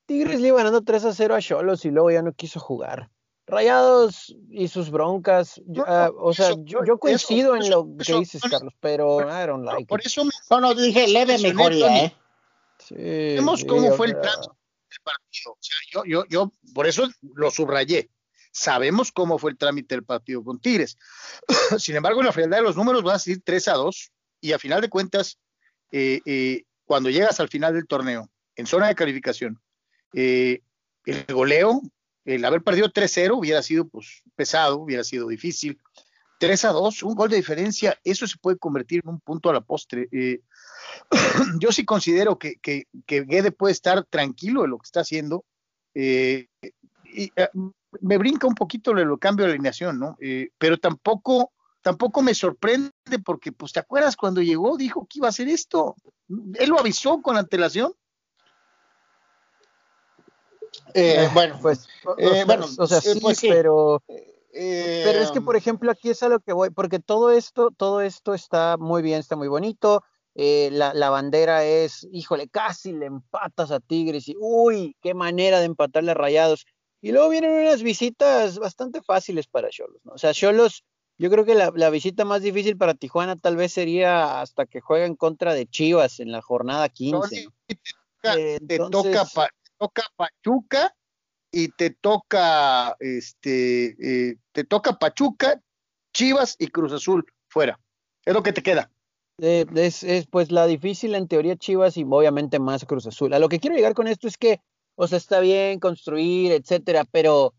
Tigres 0.06 0.40
le 0.40 0.48
iba 0.48 0.58
ganando 0.58 0.82
3 0.82 1.04
a 1.04 1.12
0 1.12 1.34
a 1.34 1.40
Cholos 1.40 1.84
y 1.84 1.90
luego 1.90 2.10
ya 2.10 2.22
no 2.22 2.32
quiso 2.32 2.60
jugar. 2.60 3.10
Rayados 3.46 4.34
y 4.48 4.68
sus 4.68 4.90
broncas, 4.90 5.60
ah, 5.86 6.10
o 6.18 6.32
sea, 6.32 6.52
yo, 6.62 6.98
coincido 6.98 7.54
en 7.54 7.68
lo 7.68 7.86
que 7.98 8.14
dices, 8.14 8.40
Carlos, 8.40 8.72
pero 8.80 9.20
I 9.20 9.46
don't 9.46 9.66
like 9.66 9.84
Por 9.86 10.00
eso 10.00 10.24
me, 10.24 10.30
no, 10.60 10.74
dije 10.74 11.06
leve 11.08 11.38
mejoría, 11.38 12.04
¿eh? 12.04 12.16
Sí, 12.78 12.94
Vemos 12.94 13.64
cómo 13.66 13.92
fue 13.92 14.06
el 14.06 14.12
trámite 14.12 14.48
del 14.48 15.00
partido. 15.04 15.52
O 15.52 15.58
sea, 15.60 15.76
yo, 15.92 16.04
yo, 16.06 16.24
yo, 16.30 16.52
por 16.74 16.86
eso 16.86 17.06
lo 17.34 17.50
subrayé. 17.50 18.08
Sabemos 18.56 19.10
cómo 19.10 19.36
fue 19.36 19.50
el 19.50 19.58
trámite 19.58 19.96
del 19.96 20.04
partido 20.04 20.44
con 20.44 20.60
Tigres. 20.60 20.96
Sin 21.78 21.96
embargo, 21.96 22.20
en 22.20 22.26
la 22.26 22.32
frialdad 22.32 22.58
de 22.58 22.62
los 22.62 22.76
números 22.76 23.04
va 23.04 23.14
a 23.14 23.18
ser 23.18 23.40
3 23.42 23.68
a 23.68 23.72
2 23.72 24.12
y 24.40 24.52
a 24.52 24.60
final 24.60 24.80
de 24.80 24.88
cuentas, 24.88 25.40
eh, 25.90 26.20
eh, 26.24 26.62
cuando 26.84 27.10
llegas 27.10 27.40
al 27.40 27.48
final 27.48 27.74
del 27.74 27.88
torneo, 27.88 28.30
en 28.54 28.66
zona 28.66 28.86
de 28.86 28.94
calificación, 28.94 29.60
eh, 30.12 30.60
el 31.04 31.24
goleo 31.34 31.82
el 32.24 32.44
haber 32.44 32.62
perdido 32.62 32.88
3-0 32.88 33.36
hubiera 33.36 33.60
sido 33.60 33.86
pues, 33.88 34.22
pesado, 34.36 34.78
hubiera 34.78 35.04
sido 35.04 35.28
difícil. 35.28 35.80
3 36.38 36.64
a 36.64 36.68
2, 36.70 37.02
un 37.02 37.14
gol 37.14 37.30
de 37.30 37.36
diferencia, 37.36 37.98
eso 38.04 38.26
se 38.26 38.38
puede 38.38 38.56
convertir 38.56 39.02
en 39.04 39.10
un 39.10 39.20
punto 39.20 39.50
a 39.50 39.52
la 39.52 39.60
postre. 39.60 40.08
Yo 41.60 41.72
sí 41.72 41.84
considero 41.84 42.38
que, 42.38 42.56
que, 42.56 42.86
Guede 43.06 43.50
puede 43.50 43.72
estar 43.72 44.04
tranquilo 44.04 44.64
en 44.64 44.70
lo 44.70 44.78
que 44.78 44.84
está 44.84 45.00
haciendo. 45.00 45.44
Eh, 45.94 46.46
y, 47.04 47.32
me 48.00 48.18
brinca 48.18 48.46
un 48.46 48.54
poquito 48.54 48.92
el 48.92 49.18
cambio 49.18 49.46
de 49.46 49.52
alineación, 49.52 49.98
¿no? 49.98 50.16
pero 50.58 50.78
tampoco, 50.78 51.52
tampoco 51.82 52.22
me 52.22 52.34
sorprende 52.34 52.92
porque, 53.24 53.52
pues, 53.52 53.72
¿te 53.72 53.80
acuerdas 53.80 54.16
cuando 54.16 54.42
llegó? 54.42 54.76
Dijo 54.76 55.06
que 55.08 55.18
iba 55.18 55.28
a 55.28 55.30
hacer 55.30 55.48
esto. 55.48 55.94
¿Él 56.54 56.70
lo 56.70 56.78
avisó 56.78 57.20
con 57.22 57.36
antelación? 57.36 57.92
Eh, 60.94 61.28
bueno, 61.32 61.58
pues, 61.60 61.86
eh, 62.18 62.44
bueno, 62.46 62.66
o 62.78 62.86
sea, 62.86 63.00
sí, 63.00 63.18
pues 63.20 63.40
pero, 63.40 64.02
pero 64.06 65.20
es 65.20 65.30
que, 65.30 65.40
por 65.40 65.56
ejemplo, 65.56 65.90
aquí 65.90 66.10
es 66.10 66.22
a 66.22 66.28
lo 66.28 66.40
que 66.40 66.52
voy, 66.52 66.70
porque 66.70 67.00
todo 67.00 67.30
esto, 67.30 67.70
todo 67.76 68.00
esto 68.00 68.34
está 68.34 68.76
muy 68.76 69.02
bien, 69.02 69.20
está 69.20 69.36
muy 69.36 69.48
bonito. 69.48 70.04
la, 70.34 70.94
la, 70.94 71.10
bandera 71.10 71.64
es, 71.64 72.06
híjole, 72.12 72.48
casi 72.48 72.92
le 72.92 73.06
empatas 73.06 73.70
a 73.70 73.80
Tigres 73.80 74.28
y, 74.28 74.36
uy, 74.38 74.96
qué 75.00 75.14
manera 75.14 75.58
de 75.58 75.66
empatarle 75.66 76.12
a 76.12 76.14
Rayados. 76.14 76.66
Y 77.04 77.12
luego 77.12 77.28
vienen 77.28 77.50
unas 77.50 77.82
visitas 77.82 78.58
bastante 78.58 79.02
fáciles 79.02 79.46
para 79.46 79.68
Cholos, 79.68 80.00
¿no? 80.04 80.14
O 80.14 80.18
sea, 80.18 80.32
Cholos, 80.32 80.86
yo 81.18 81.28
creo 81.28 81.44
que 81.44 81.54
la, 81.54 81.70
la, 81.76 81.90
visita 81.90 82.24
más 82.24 82.40
difícil 82.40 82.78
para 82.78 82.94
Tijuana 82.94 83.36
tal 83.36 83.56
vez 83.56 83.74
sería 83.74 84.40
hasta 84.40 84.64
que 84.64 84.80
juega 84.80 85.04
en 85.04 85.14
contra 85.14 85.52
de 85.52 85.66
Chivas 85.66 86.18
en 86.18 86.32
la 86.32 86.40
jornada 86.40 86.88
15. 86.88 87.48
te, 88.22 88.78
toca, 88.90 89.26
toca 89.76 90.02
Pachuca 90.16 90.96
y 91.52 91.68
te 91.68 91.90
toca, 91.90 92.96
este, 93.00 94.30
eh, 94.30 94.38
te 94.52 94.64
toca 94.64 94.98
Pachuca, 94.98 95.60
Chivas 96.14 96.56
y 96.58 96.68
Cruz 96.68 96.94
Azul 96.94 97.26
fuera. 97.48 97.78
Es 98.24 98.32
lo 98.32 98.42
que 98.42 98.54
te 98.54 98.62
queda. 98.62 98.90
Eh, 99.42 99.66
es, 99.74 100.04
es, 100.04 100.26
pues 100.26 100.50
la 100.50 100.66
difícil 100.66 101.14
en 101.16 101.28
teoría 101.28 101.56
Chivas 101.56 101.98
y 101.98 102.04
obviamente 102.04 102.58
más 102.60 102.86
Cruz 102.86 103.06
Azul. 103.06 103.34
A 103.34 103.38
lo 103.38 103.50
que 103.50 103.60
quiero 103.60 103.76
llegar 103.76 103.92
con 103.92 104.08
esto 104.08 104.26
es 104.26 104.38
que 104.38 104.62
o 104.96 105.06
sea, 105.06 105.18
está 105.18 105.40
bien 105.40 105.80
construir, 105.80 106.52
etcétera, 106.52 107.04
pero 107.10 107.54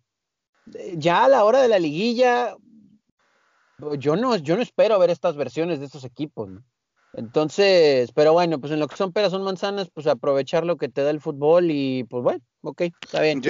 eh, 0.73 0.95
ya 0.97 1.25
a 1.25 1.29
la 1.29 1.43
hora 1.43 1.61
de 1.61 1.67
la 1.67 1.79
liguilla, 1.79 2.55
yo 3.97 4.15
no, 4.15 4.35
yo 4.37 4.55
no 4.55 4.61
espero 4.61 4.97
ver 4.99 5.09
estas 5.09 5.35
versiones 5.35 5.79
de 5.79 5.85
estos 5.85 6.03
equipos, 6.03 6.49
¿no? 6.49 6.63
Entonces, 7.13 8.11
pero 8.13 8.33
bueno, 8.33 8.59
pues 8.59 8.73
en 8.73 8.79
lo 8.79 8.87
que 8.89 8.97
son 8.97 9.13
peras 9.13 9.31
son 9.31 9.43
manzanas, 9.43 9.89
pues 9.93 10.05
aprovechar 10.05 10.65
lo 10.65 10.75
que 10.75 10.89
te 10.89 11.01
da 11.01 11.11
el 11.11 11.21
fútbol 11.21 11.71
y 11.71 12.03
pues 12.03 12.21
bueno, 12.23 12.41
ok, 12.61 12.81
está 13.01 13.21
bien. 13.21 13.41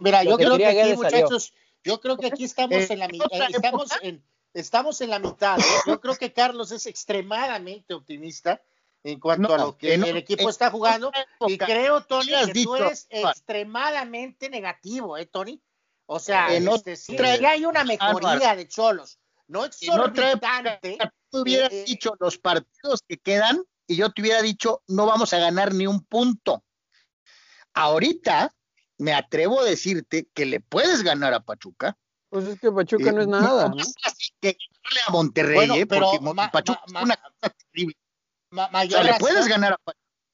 Mira, 0.00 0.24
yo 0.24 0.36
creo 0.38 0.56
que 0.56 0.66
aquí, 0.66 0.94
muchachos, 0.94 1.52
yo 1.84 2.00
creo 2.00 2.16
que 2.16 2.26
aquí 2.26 2.44
estamos 2.44 2.90
en 2.90 2.98
la 2.98 3.08
mitad, 3.08 3.26
eh, 3.32 3.48
estamos 3.50 3.90
en, 4.00 4.24
estamos 4.54 5.00
en 5.02 5.10
la 5.10 5.18
mitad. 5.18 5.58
¿eh? 5.58 5.62
Yo 5.86 6.00
creo 6.00 6.16
que 6.16 6.32
Carlos 6.32 6.72
es 6.72 6.86
extremadamente 6.86 7.92
optimista 7.92 8.62
en 9.06 9.20
cuanto 9.20 9.54
a 9.54 9.58
lo 9.58 9.78
que 9.78 9.94
el 9.94 10.16
equipo 10.16 10.50
está 10.50 10.70
jugando. 10.70 11.12
Y 11.46 11.56
creo, 11.56 12.00
Tony, 12.02 12.32
que 12.52 12.64
tú 12.64 12.74
eres 12.74 13.06
extremadamente 13.08 14.50
negativo, 14.50 15.16
¿eh, 15.16 15.26
Tony? 15.26 15.62
O 16.06 16.18
sea, 16.18 16.48
este, 16.54 16.96
sí, 16.96 17.16
hay 17.16 17.64
una 17.64 17.84
mejoría 17.84 18.54
de 18.54 18.66
Cholos, 18.68 19.18
no 19.48 19.64
exorbitante. 19.64 20.98
tú 21.30 21.42
hubieras 21.42 21.72
eh, 21.72 21.82
eh, 21.82 21.84
dicho 21.86 22.14
los 22.18 22.38
partidos 22.38 23.02
que 23.06 23.16
quedan 23.18 23.62
y 23.88 23.96
yo 23.96 24.10
te 24.10 24.22
hubiera 24.22 24.42
dicho 24.42 24.82
no 24.88 25.06
vamos 25.06 25.32
a 25.32 25.38
ganar 25.38 25.72
ni 25.72 25.86
un 25.86 26.04
punto. 26.04 26.64
Ahorita 27.74 28.52
me 28.98 29.12
atrevo 29.12 29.60
a 29.60 29.64
decirte 29.64 30.28
que 30.32 30.46
le 30.46 30.60
puedes 30.60 31.02
ganar 31.02 31.34
a 31.34 31.40
Pachuca. 31.40 31.96
Pues 32.28 32.46
es 32.46 32.60
que 32.60 32.72
Pachuca 32.72 33.12
no 33.12 33.20
es 33.20 33.28
nada. 33.28 33.68
¿no? 33.68 33.76
que 34.40 34.56
a 35.06 35.10
Monterrey, 35.10 35.84
porque 35.84 36.18
Pachuca 36.52 36.82
es 36.86 37.02
una 37.02 37.16
cosa 37.16 37.54
terrible 37.72 37.96
mayor 38.70 39.04
razón, 39.04 39.18
puedes 39.20 39.46
ganar 39.46 39.78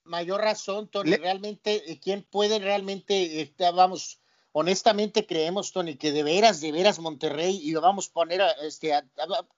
Mayor 0.05 0.41
razón, 0.41 0.88
Tony. 0.88 1.14
Realmente, 1.17 1.91
eh, 1.91 2.00
¿quién 2.00 2.23
puede 2.23 2.59
realmente, 2.59 3.41
este, 3.41 3.71
vamos, 3.71 4.21
honestamente 4.50 5.26
creemos, 5.26 5.73
Tony, 5.73 5.97
que 5.97 6.12
de 6.12 6.23
veras, 6.23 6.61
de 6.61 6.73
veras 6.73 6.99
Monterrey, 6.99 7.61
y 7.62 7.71
lo 7.71 7.81
vamos 7.81 8.09
a 8.09 8.12
poner 8.12 8.43
a, 8.43 8.50
este, 8.62 8.95
a, 8.95 9.05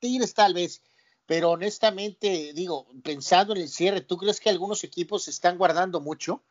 Tigres 0.01 0.35
tal 0.35 0.53
vez, 0.53 0.83
pero 1.27 1.53
honestamente, 1.53 2.53
digo, 2.55 2.87
pensando 3.03 3.55
en 3.55 3.63
el 3.63 3.69
cierre, 3.69 4.03
¿tú 4.03 4.19
crees 4.19 4.41
que 4.41 4.51
algunos 4.51 4.85
equipos 4.85 5.25
se 5.25 5.31
están 5.31 5.57
guardando 5.57 6.01
mucho? 6.01 6.43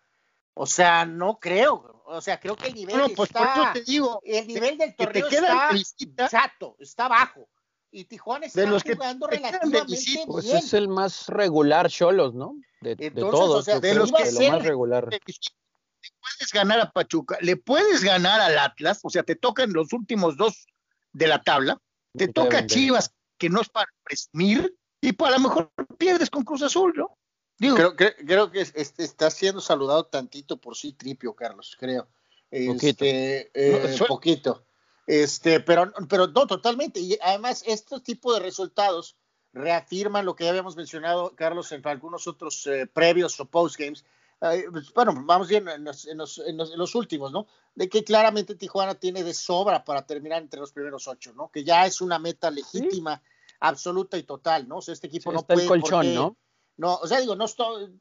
O 0.56 0.66
sea, 0.66 1.06
no 1.06 1.40
creo. 1.40 2.04
O 2.06 2.22
sea, 2.22 2.40
creo 2.40 2.56
que 2.56 2.68
el 2.68 2.76
nivel 2.76 3.14
pues 3.16 3.30
está, 3.30 3.72
te 3.74 3.82
digo, 3.84 4.22
el 4.24 4.48
nivel 4.48 4.78
del 4.78 4.96
torneo 4.96 5.28
está 5.28 6.30
chato, 6.30 6.76
está 6.80 7.08
bajo 7.08 7.48
y 7.94 8.06
Tijuana 8.06 8.48
está 8.48 8.68
jugando 8.68 9.28
relativamente 9.28 9.96
bien. 9.96 10.26
Pues 10.26 10.52
es 10.52 10.74
el 10.74 10.88
más 10.88 11.28
regular 11.28 11.90
Cholos, 11.90 12.34
¿no? 12.34 12.56
De, 12.82 12.96
todos, 13.12 13.66
de 13.66 13.94
los 13.94 14.12
que 14.12 14.32
lo 14.32 14.52
más 14.52 14.64
regular. 14.64 15.08
Le 15.10 15.20
puedes 15.20 16.52
ganar 16.52 16.80
a 16.82 16.92
Pachuca, 16.92 17.38
le 17.42 17.56
puedes 17.56 18.04
ganar 18.04 18.42
al 18.42 18.58
Atlas, 18.58 19.00
o 19.04 19.10
sea, 19.10 19.24
te 19.24 19.36
tocan 19.36 19.72
los 19.72 19.94
últimos 19.94 20.36
dos 20.36 20.66
de 21.14 21.28
la 21.28 21.42
tabla, 21.42 21.80
te 22.18 22.28
toca 22.28 22.60
a 22.60 22.66
Chivas, 22.66 23.14
que 23.38 23.50
no 23.50 23.62
es 23.62 23.70
para 23.70 23.88
presumir, 24.04 24.76
y 25.00 25.14
para 25.14 25.38
lo 25.38 25.48
mejor 25.48 25.72
pierdes 25.98 26.30
con 26.30 26.44
Cruz 26.44 26.64
Azul, 26.64 26.94
¿no? 26.98 27.18
Digo, 27.60 27.96
creo, 27.96 28.52
que 28.52 28.62
está 28.62 29.30
siendo 29.30 29.62
saludado 29.62 30.06
tantito 30.08 30.60
por 30.60 30.76
sí 30.76 30.94
Tripio, 30.94 31.36
Carlos, 31.36 31.78
creo. 31.80 32.10
Poquito. 32.50 33.06
Este, 33.06 33.52
eh, 33.54 33.98
poquito. 34.08 34.66
Este, 35.06 35.60
pero, 35.60 35.92
pero 36.08 36.28
no, 36.28 36.48
totalmente. 36.48 37.00
Y 37.00 37.18
además, 37.22 37.64
este 37.66 38.00
tipo 38.00 38.34
de 38.34 38.40
resultados 38.40 39.18
reafirman 39.54 40.26
lo 40.26 40.36
que 40.36 40.46
ya 40.46 40.50
habíamos 40.50 40.76
mencionado, 40.76 41.36
Carlos, 41.36 41.72
en 41.72 41.86
algunos 41.88 42.28
otros 42.28 42.66
eh, 42.68 42.88
previos 42.88 43.40
o 43.40 43.46
postgames. 43.46 44.06
Eh, 44.42 44.66
bueno, 44.94 45.14
vamos 45.26 45.48
bien 45.48 45.68
en 45.70 45.84
los, 45.84 46.06
en, 46.06 46.18
los, 46.18 46.40
en, 46.40 46.58
los, 46.58 46.96
últimos, 46.96 47.32
¿no? 47.32 47.48
De 47.76 47.88
que 47.88 48.04
claramente 48.04 48.56
Tijuana 48.56 48.96
tiene 48.96 49.24
de 49.24 49.34
sobra 49.34 49.86
para 49.86 50.06
terminar 50.06 50.42
entre 50.42 50.60
los 50.60 50.72
primeros 50.72 51.08
ocho, 51.08 51.34
¿no? 51.34 51.50
Que 51.50 51.64
ya 51.64 51.86
es 51.86 52.02
una 52.02 52.20
meta 52.20 52.52
legítima, 52.52 53.22
absoluta 53.60 54.18
y 54.18 54.24
total, 54.24 54.68
¿no? 54.68 54.78
O 54.78 54.82
sea, 54.82 54.94
este 54.94 55.08
equipo 55.08 55.32
no 55.32 55.46
puede. 55.46 55.62
El 55.62 55.68
colchón, 55.68 56.14
¿no? 56.14 56.38
No, 56.76 56.96
o 56.96 57.08
sea, 57.08 57.20
digo, 57.20 57.36
no 57.36 57.46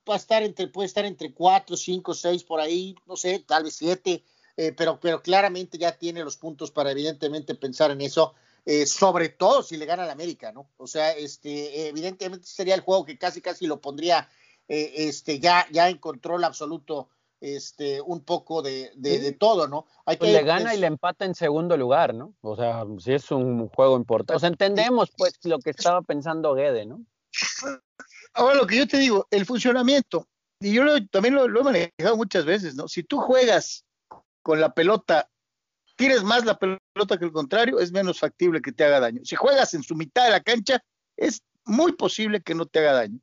va 0.08 0.14
a 0.14 0.16
estar 0.16 0.42
entre, 0.42 0.66
puede 0.66 0.86
estar 0.86 1.04
entre 1.04 1.34
cuatro, 1.34 1.76
cinco, 1.76 2.14
seis 2.14 2.42
por 2.42 2.58
ahí, 2.58 2.94
no 3.06 3.16
sé, 3.16 3.40
tal 3.40 3.64
vez 3.64 3.76
siete 3.76 4.24
eh, 4.56 4.72
pero, 4.76 5.00
pero 5.00 5.22
claramente 5.22 5.78
ya 5.78 5.92
tiene 5.92 6.24
los 6.24 6.36
puntos 6.36 6.70
para 6.70 6.90
evidentemente 6.90 7.54
pensar 7.54 7.90
en 7.90 8.00
eso, 8.00 8.34
eh, 8.64 8.86
sobre 8.86 9.30
todo 9.30 9.62
si 9.62 9.76
le 9.76 9.86
gana 9.86 10.04
al 10.04 10.10
América, 10.10 10.52
¿no? 10.52 10.68
O 10.76 10.86
sea, 10.86 11.12
este, 11.12 11.88
evidentemente 11.88 12.46
sería 12.46 12.74
el 12.74 12.82
juego 12.82 13.04
que 13.04 13.18
casi 13.18 13.40
casi 13.40 13.66
lo 13.66 13.80
pondría 13.80 14.28
eh, 14.68 14.92
este, 15.08 15.40
ya, 15.40 15.66
ya 15.70 15.88
en 15.88 15.98
control 15.98 16.44
absoluto 16.44 17.08
este, 17.40 18.00
un 18.00 18.20
poco 18.20 18.62
de, 18.62 18.92
de, 18.94 19.32
todo, 19.32 19.66
¿no? 19.66 19.86
Hay 20.06 20.16
pues 20.16 20.30
que, 20.30 20.36
le 20.36 20.44
gana 20.44 20.74
y 20.74 20.78
le 20.78 20.86
empata 20.86 21.24
en 21.24 21.34
segundo 21.34 21.76
lugar, 21.76 22.14
¿no? 22.14 22.34
O 22.40 22.54
sea, 22.54 22.84
si 23.00 23.12
es 23.12 23.32
un 23.32 23.68
juego 23.68 23.96
importante. 23.96 24.36
O 24.36 24.38
sea, 24.38 24.48
entendemos 24.48 25.10
pues 25.16 25.34
lo 25.42 25.58
que 25.58 25.70
estaba 25.70 26.02
pensando 26.02 26.54
Guede, 26.54 26.86
¿no? 26.86 27.04
Ahora 28.34 28.54
lo 28.54 28.66
que 28.66 28.76
yo 28.76 28.86
te 28.86 28.98
digo, 28.98 29.26
el 29.30 29.44
funcionamiento, 29.44 30.28
y 30.60 30.72
yo 30.72 30.84
también 31.08 31.34
lo, 31.34 31.48
lo, 31.48 31.60
he 31.60 31.64
manejado 31.64 32.16
muchas 32.16 32.44
veces, 32.44 32.76
¿no? 32.76 32.86
Si 32.86 33.02
tú 33.02 33.18
juegas 33.18 33.84
con 34.42 34.60
la 34.60 34.74
pelota 34.74 35.28
tienes 35.96 36.22
más 36.24 36.44
la 36.44 36.58
pelota 36.58 37.18
que 37.18 37.24
el 37.24 37.32
contrario, 37.32 37.78
es 37.78 37.92
menos 37.92 38.18
factible 38.18 38.60
que 38.60 38.72
te 38.72 38.84
haga 38.84 39.00
daño. 39.00 39.20
Si 39.24 39.36
juegas 39.36 39.74
en 39.74 39.82
su 39.82 39.94
mitad 39.94 40.24
de 40.24 40.30
la 40.30 40.40
cancha, 40.40 40.82
es 41.16 41.42
muy 41.64 41.92
posible 41.92 42.42
que 42.42 42.54
no 42.54 42.66
te 42.66 42.80
haga 42.80 42.92
daño. 42.92 43.20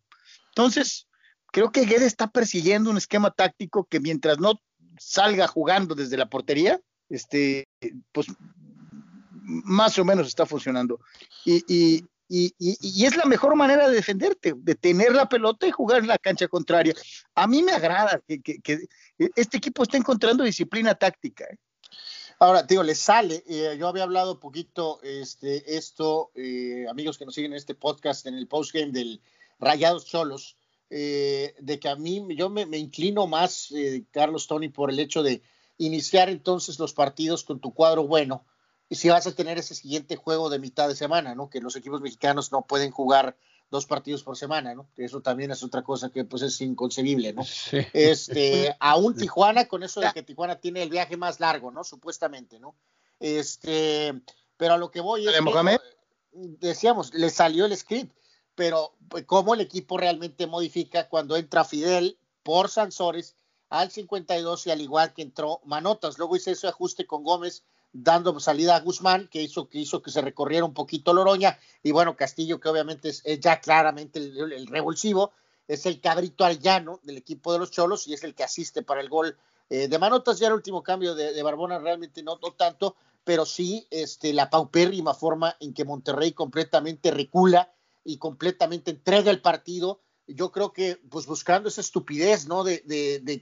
Entonces, 0.49 1.07
creo 1.51 1.71
que 1.71 1.85
Guede 1.85 2.05
está 2.05 2.27
persiguiendo 2.27 2.89
un 2.89 2.97
esquema 2.97 3.31
táctico 3.31 3.85
que 3.85 3.99
mientras 3.99 4.39
no 4.39 4.61
salga 4.97 5.47
jugando 5.47 5.95
desde 5.95 6.17
la 6.17 6.29
portería, 6.29 6.79
este, 7.09 7.67
pues 8.11 8.27
más 9.43 9.97
o 9.97 10.05
menos 10.05 10.27
está 10.27 10.45
funcionando. 10.45 10.99
Y, 11.45 12.05
y, 12.31 12.53
y, 12.59 13.05
es 13.05 13.17
la 13.17 13.25
mejor 13.25 13.55
manera 13.55 13.89
de 13.89 13.95
defenderte, 13.95 14.53
de 14.55 14.75
tener 14.75 15.13
la 15.13 15.27
pelota 15.27 15.65
y 15.65 15.71
jugar 15.71 16.01
en 16.01 16.07
la 16.07 16.19
cancha 16.19 16.47
contraria. 16.47 16.93
A 17.33 17.47
mí 17.47 17.63
me 17.63 17.71
agrada 17.71 18.21
que, 18.27 18.61
este 19.35 19.57
equipo 19.57 19.81
esté 19.81 19.97
encontrando 19.97 20.43
disciplina 20.43 20.93
táctica. 20.93 21.45
¿eh? 21.45 21.57
Ahora, 22.37 22.61
digo, 22.61 22.83
le 22.83 22.93
sale, 22.93 23.43
eh, 23.47 23.75
yo 23.79 23.87
había 23.87 24.03
hablado 24.03 24.39
poquito 24.39 25.01
este, 25.01 25.75
esto, 25.75 26.29
eh, 26.35 26.85
amigos 26.87 27.17
que 27.17 27.25
nos 27.25 27.33
siguen 27.33 27.53
en 27.53 27.57
este 27.57 27.73
podcast, 27.73 28.27
en 28.27 28.35
el 28.35 28.47
postgame 28.47 28.91
del 28.91 29.21
Rayados 29.59 30.05
Cholos, 30.05 30.55
de 30.89 31.79
que 31.79 31.89
a 31.89 31.95
mí, 31.95 32.25
yo 32.35 32.49
me, 32.49 32.65
me 32.65 32.77
inclino 32.77 33.27
más, 33.27 33.71
Carlos 34.11 34.47
Tony, 34.47 34.69
por 34.69 34.89
el 34.89 34.99
hecho 34.99 35.21
de 35.21 35.43
iniciar 35.77 36.29
entonces 36.29 36.79
los 36.79 36.93
partidos 36.93 37.43
con 37.43 37.59
tu 37.59 37.73
cuadro 37.73 38.07
bueno, 38.07 38.45
y 38.89 38.95
si 38.95 39.09
vas 39.09 39.27
a 39.27 39.35
tener 39.35 39.57
ese 39.59 39.75
siguiente 39.75 40.15
juego 40.15 40.49
de 40.49 40.59
mitad 40.59 40.87
de 40.87 40.95
semana, 40.95 41.35
¿no? 41.35 41.49
Que 41.49 41.61
los 41.61 41.75
equipos 41.75 42.01
mexicanos 42.01 42.51
no 42.51 42.63
pueden 42.63 42.89
jugar 42.89 43.37
dos 43.69 43.85
partidos 43.85 44.23
por 44.23 44.35
semana, 44.35 44.73
¿no? 44.73 44.89
Eso 44.97 45.21
también 45.21 45.51
es 45.51 45.63
otra 45.63 45.83
cosa 45.83 46.09
que 46.09 46.25
pues 46.25 46.41
es 46.41 46.59
inconcebible, 46.61 47.33
¿no? 47.33 47.43
Este, 47.93 48.75
aún 48.79 49.15
Tijuana, 49.15 49.67
con 49.67 49.83
eso 49.83 50.01
de 50.01 50.11
que 50.11 50.23
Tijuana 50.23 50.59
tiene 50.59 50.81
el 50.81 50.89
viaje 50.89 51.17
más 51.17 51.39
largo, 51.39 51.69
¿no? 51.69 51.83
Supuestamente, 51.83 52.59
¿no? 52.59 52.75
Este, 53.19 54.19
pero 54.57 54.73
a 54.73 54.77
lo 54.77 54.89
que 54.89 55.01
voy 55.01 55.27
es 55.27 55.33
que, 55.33 55.79
decíamos, 56.31 57.13
le 57.13 57.29
salió 57.29 57.65
el 57.65 57.77
script, 57.77 58.15
pero 58.55 58.95
pues, 59.07 59.25
cómo 59.25 59.53
el 59.53 59.61
equipo 59.61 59.97
realmente 59.97 60.47
modifica 60.47 61.07
cuando 61.07 61.37
entra 61.37 61.63
Fidel 61.63 62.17
por 62.41 62.69
Sansores 62.69 63.35
al 63.69 63.91
52 63.91 64.65
y 64.65 64.71
al 64.71 64.81
igual 64.81 65.13
que 65.13 65.21
entró 65.21 65.61
Manotas, 65.63 66.17
luego 66.17 66.35
hice 66.35 66.51
ese 66.51 66.67
ajuste 66.67 67.05
con 67.05 67.23
Gómez 67.23 67.63
dando 67.91 68.39
salida 68.39 68.75
a 68.75 68.79
Guzmán, 68.81 69.27
que 69.27 69.41
hizo 69.41 69.67
que, 69.69 69.79
hizo 69.79 70.01
que 70.01 70.11
se 70.11 70.21
recorriera 70.21 70.65
un 70.65 70.73
poquito 70.73 71.13
Loroña, 71.13 71.57
y 71.83 71.91
bueno, 71.91 72.15
Castillo, 72.15 72.59
que 72.59 72.69
obviamente 72.69 73.09
es, 73.09 73.23
ya 73.39 73.59
claramente 73.59 74.19
el, 74.19 74.67
revulsivo, 74.67 75.31
es 75.67 75.85
el 75.85 75.99
cabrito 76.01 76.45
al 76.45 76.59
llano 76.59 76.99
del 77.03 77.17
equipo 77.17 77.53
de 77.53 77.59
los 77.59 77.71
Cholos 77.71 78.07
y 78.07 78.13
es 78.13 78.23
el 78.23 78.33
que 78.33 78.43
asiste 78.43 78.81
para 78.81 79.01
el 79.01 79.09
gol 79.09 79.37
eh, 79.69 79.87
de 79.87 79.99
Manotas. 79.99 80.39
Ya 80.39 80.47
el 80.47 80.53
último 80.53 80.81
cambio 80.81 81.13
de, 81.13 81.43
Barbona 81.43 81.77
realmente 81.77 82.23
no, 82.23 82.39
no, 82.41 82.53
tanto, 82.53 82.95
pero 83.23 83.45
sí 83.45 83.87
este, 83.91 84.33
la 84.33 84.49
paupérrima 84.49 85.13
forma 85.13 85.55
en 85.59 85.73
que 85.73 85.85
Monterrey 85.85 86.31
completamente 86.31 87.11
recula 87.11 87.71
y 88.03 88.17
completamente 88.17 88.91
entrega 88.91 89.29
el 89.29 89.41
partido. 89.41 90.01
Yo 90.25 90.51
creo 90.51 90.73
que, 90.73 90.99
pues 91.09 91.27
buscando 91.27 91.69
esa 91.69 91.81
estupidez, 91.81 92.47
¿no? 92.47 92.63
De, 92.63 92.81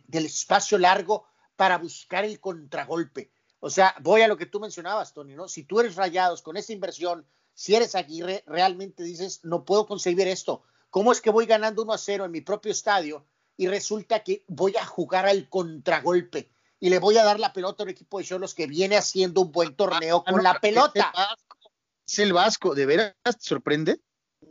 del 0.05 0.25
espacio 0.25 0.77
largo 0.77 1.25
para 1.55 1.77
buscar 1.77 2.25
el 2.25 2.39
contragolpe. 2.39 3.31
O 3.59 3.69
sea, 3.69 3.95
voy 4.01 4.21
a 4.21 4.27
lo 4.27 4.37
que 4.37 4.45
tú 4.45 4.59
mencionabas, 4.59 5.13
Tony, 5.13 5.35
¿no? 5.35 5.47
Si 5.47 5.63
tú 5.63 5.79
eres 5.79 5.95
rayados 5.95 6.41
con 6.41 6.57
esa 6.57 6.73
inversión, 6.73 7.25
si 7.53 7.75
eres 7.75 7.95
Aguirre, 7.95 8.43
realmente 8.45 9.03
dices, 9.03 9.39
no 9.43 9.65
puedo 9.65 9.87
concebir 9.87 10.27
esto. 10.27 10.63
¿Cómo 10.89 11.11
es 11.11 11.21
que 11.21 11.31
voy 11.31 11.45
ganando 11.45 11.81
1 11.81 11.93
a 11.93 11.97
0 11.97 12.25
en 12.25 12.31
mi 12.31 12.41
propio 12.41 12.71
estadio 12.71 13.25
y 13.57 13.67
resulta 13.67 14.23
que 14.23 14.43
voy 14.47 14.75
a 14.77 14.85
jugar 14.85 15.25
al 15.25 15.49
contragolpe 15.49 16.51
y 16.79 16.89
le 16.89 16.99
voy 16.99 17.17
a 17.17 17.23
dar 17.23 17.39
la 17.39 17.53
pelota 17.53 17.81
a 17.81 17.85
un 17.85 17.89
equipo 17.89 18.19
de 18.19 18.25
Cholos 18.25 18.53
que 18.53 18.67
viene 18.67 18.95
haciendo 18.95 19.41
un 19.41 19.51
buen 19.51 19.75
torneo 19.75 20.23
ah, 20.25 20.31
con 20.31 20.43
la 20.43 20.59
pelota? 20.59 21.11
Es 22.05 22.19
el 22.19 22.33
Vasco, 22.33 22.75
¿de 22.75 22.85
veras 22.85 23.15
te 23.23 23.33
sorprende? 23.39 23.99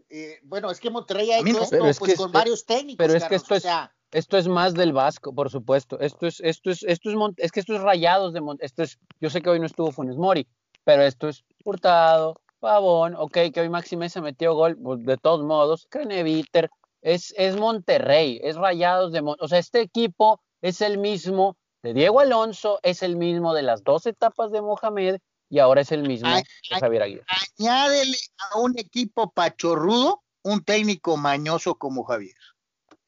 Eh, 0.08 0.40
bueno, 0.42 0.70
es 0.70 0.80
que 0.80 0.90
Monterrey 0.90 1.30
ha 1.30 1.38
hecho 1.38 1.62
esto 1.62 1.78
pues, 1.98 2.16
con 2.16 2.32
varios 2.32 2.66
técnicos. 2.66 2.98
Pero 2.98 3.16
es 3.16 3.24
que 3.24 3.36
esto, 3.36 3.54
es, 3.54 3.64
esto 4.12 4.36
es 4.36 4.48
más 4.48 4.74
del 4.74 4.92
Vasco, 4.92 5.34
por 5.34 5.50
supuesto. 5.50 5.98
Esto 6.00 6.26
es, 6.26 6.40
esto 6.40 6.70
es, 6.70 6.82
esto 6.82 7.10
es, 7.10 7.16
es 7.36 7.52
que 7.52 7.60
esto 7.60 7.74
es 7.74 7.82
rayados 7.82 8.32
de 8.32 8.40
esto 8.60 8.82
es, 8.82 8.98
yo 9.20 9.30
sé 9.30 9.42
que 9.42 9.50
hoy 9.50 9.60
no 9.60 9.66
estuvo 9.66 9.90
Funes 9.90 10.16
Mori, 10.16 10.46
pero 10.84 11.02
esto 11.02 11.28
es 11.28 11.44
Hurtado, 11.64 12.40
Pavón, 12.60 13.14
ok, 13.16 13.38
que 13.52 13.60
hoy 13.60 13.68
Maxime 13.68 14.08
se 14.08 14.20
metió 14.20 14.54
gol, 14.54 14.76
pues, 14.76 15.02
de 15.02 15.16
todos 15.16 15.44
modos, 15.44 15.86
Creneviter, 15.90 16.70
es, 17.02 17.34
es 17.36 17.56
Monterrey, 17.56 18.40
es 18.42 18.56
Rayados 18.56 19.12
de 19.12 19.22
Monterrey, 19.22 19.44
o 19.44 19.48
sea, 19.48 19.58
este 19.58 19.80
equipo 19.80 20.40
es 20.62 20.80
el 20.80 20.98
mismo 20.98 21.56
de 21.82 21.94
Diego 21.94 22.20
Alonso, 22.20 22.80
es 22.82 23.02
el 23.02 23.16
mismo 23.16 23.54
de 23.54 23.62
las 23.62 23.84
dos 23.84 24.06
etapas 24.06 24.50
de 24.50 24.62
Mohamed 24.62 25.18
y 25.48 25.58
ahora 25.58 25.82
es 25.82 25.92
el 25.92 26.02
mismo 26.02 26.28
de 26.28 26.44
Javier 26.80 27.02
Aguirre. 27.02 27.24
Añádele 27.58 28.16
a 28.50 28.58
un 28.58 28.76
equipo 28.78 29.30
pachorrudo 29.30 30.22
un 30.42 30.64
técnico 30.64 31.16
mañoso 31.16 31.76
como 31.76 32.04
Javier. 32.04 32.34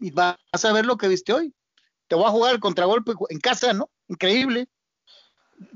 Y 0.01 0.11
vas 0.11 0.37
a 0.65 0.73
ver 0.73 0.87
lo 0.87 0.97
que 0.97 1.09
viste 1.09 1.33
hoy. 1.33 1.55
Te 2.07 2.15
voy 2.15 2.25
a 2.25 2.31
jugar 2.31 2.55
el 2.55 2.61
contragolpe 2.61 3.13
en 3.29 3.41
casa, 3.41 3.73
¿no? 3.73 3.91
Increíble. 4.09 4.69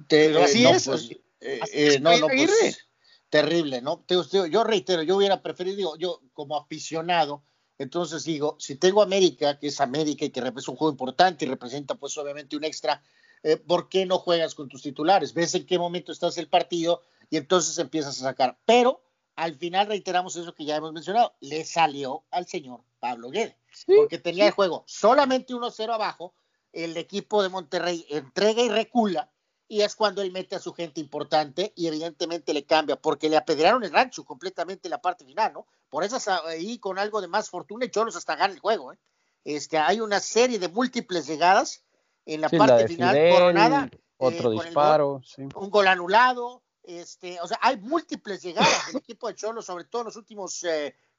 Pero 0.08 0.42
así 0.42 0.66
es. 0.66 0.86
Pues, 0.86 1.10
eh, 1.40 1.60
eh, 1.72 2.00
no, 2.00 2.16
no, 2.18 2.28
pues, 2.28 2.86
terrible, 3.28 3.80
¿no? 3.80 4.04
yo 4.50 4.62
reitero, 4.62 5.02
yo 5.02 5.16
hubiera 5.16 5.42
preferido, 5.42 5.96
yo 5.96 6.20
como 6.34 6.54
aficionado, 6.54 7.42
entonces 7.78 8.24
digo, 8.24 8.56
si 8.60 8.76
tengo 8.76 9.02
América, 9.02 9.58
que 9.58 9.68
es 9.68 9.80
América 9.80 10.26
y 10.26 10.30
que 10.30 10.42
representa 10.42 10.72
un 10.72 10.76
juego 10.76 10.92
importante 10.92 11.44
y 11.44 11.48
representa 11.48 11.94
pues 11.94 12.16
obviamente 12.18 12.56
un 12.56 12.64
extra, 12.64 13.02
eh, 13.42 13.56
¿por 13.56 13.88
qué 13.88 14.04
no 14.04 14.18
juegas 14.18 14.54
con 14.54 14.68
tus 14.68 14.82
titulares? 14.82 15.32
Ves 15.32 15.54
en 15.54 15.64
qué 15.64 15.78
momento 15.78 16.12
estás 16.12 16.36
el 16.36 16.48
partido 16.48 17.02
y 17.30 17.38
entonces 17.38 17.78
empiezas 17.78 18.20
a 18.20 18.24
sacar. 18.24 18.58
Pero 18.66 19.02
al 19.36 19.56
final 19.56 19.86
reiteramos 19.86 20.36
eso 20.36 20.54
que 20.54 20.64
ya 20.64 20.76
hemos 20.76 20.92
mencionado, 20.92 21.34
le 21.40 21.64
salió 21.64 22.24
al 22.30 22.46
señor 22.46 22.80
Pablo 23.00 23.30
Guede, 23.30 23.56
porque 23.86 24.18
tenía 24.18 24.46
el 24.46 24.52
juego 24.52 24.84
solamente 24.86 25.54
1-0 25.54 25.92
abajo, 25.92 26.34
el 26.72 26.96
equipo 26.96 27.42
de 27.42 27.48
Monterrey 27.48 28.06
entrega 28.08 28.62
y 28.62 28.68
recula 28.68 29.30
y 29.68 29.80
es 29.80 29.96
cuando 29.96 30.20
él 30.20 30.32
mete 30.32 30.54
a 30.54 30.58
su 30.58 30.74
gente 30.74 31.00
importante 31.00 31.72
y 31.74 31.86
evidentemente 31.86 32.52
le 32.52 32.64
cambia, 32.64 32.96
porque 32.96 33.30
le 33.30 33.38
apedrearon 33.38 33.82
el 33.84 33.90
rancho 33.90 34.24
completamente 34.24 34.90
la 34.90 35.00
parte 35.00 35.24
final, 35.24 35.52
¿no? 35.54 35.66
Por 35.88 36.04
eso 36.04 36.18
ahí 36.44 36.78
con 36.78 36.98
algo 36.98 37.20
de 37.20 37.28
más 37.28 37.48
fortuna 37.48 37.86
y 37.86 37.90
Cholos 37.90 38.16
hasta 38.16 38.36
gana 38.36 38.52
el 38.52 38.60
juego, 38.60 38.92
¿eh? 38.92 38.98
Este, 39.44 39.78
hay 39.78 40.00
una 40.00 40.20
serie 40.20 40.58
de 40.58 40.68
múltiples 40.68 41.26
llegadas 41.26 41.82
en 42.26 42.42
la 42.42 42.48
parte 42.48 42.86
final, 42.86 43.16
coronada. 43.30 43.90
Otro 44.18 44.52
eh, 44.52 44.64
disparo, 44.64 45.20
un 45.56 45.70
gol 45.70 45.88
anulado, 45.88 46.61
este, 46.84 47.40
o 47.40 47.46
sea, 47.46 47.58
hay 47.60 47.76
múltiples 47.76 48.42
llegadas 48.42 48.86
del 48.88 48.96
equipo 48.96 49.28
de 49.28 49.34
Cholos, 49.34 49.66
sobre 49.66 49.84
todo 49.84 50.02
en 50.02 50.06
los 50.06 50.16
últimos 50.16 50.64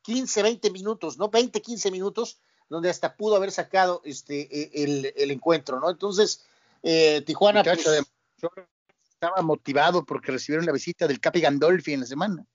15, 0.01 0.39
eh, 0.39 0.43
20 0.43 0.71
minutos, 0.71 1.17
¿no? 1.17 1.29
20, 1.29 1.61
15 1.61 1.91
minutos, 1.91 2.37
donde 2.69 2.89
hasta 2.89 3.15
pudo 3.15 3.35
haber 3.35 3.51
sacado 3.51 4.01
este, 4.03 4.41
e, 4.51 4.83
el, 4.83 5.13
el 5.15 5.31
encuentro, 5.31 5.79
¿no? 5.79 5.89
Entonces, 5.89 6.45
eh, 6.81 7.21
Tijuana 7.25 7.61
estaba 7.61 9.41
motivado 9.41 10.05
porque 10.05 10.33
recibieron 10.33 10.65
la 10.65 10.73
visita 10.73 11.07
del 11.07 11.21
Capi 11.21 11.39
Gandolfi 11.39 11.93
en 11.93 12.01
la 12.01 12.05
semana. 12.05 12.45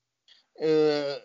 Eh, 0.57 1.17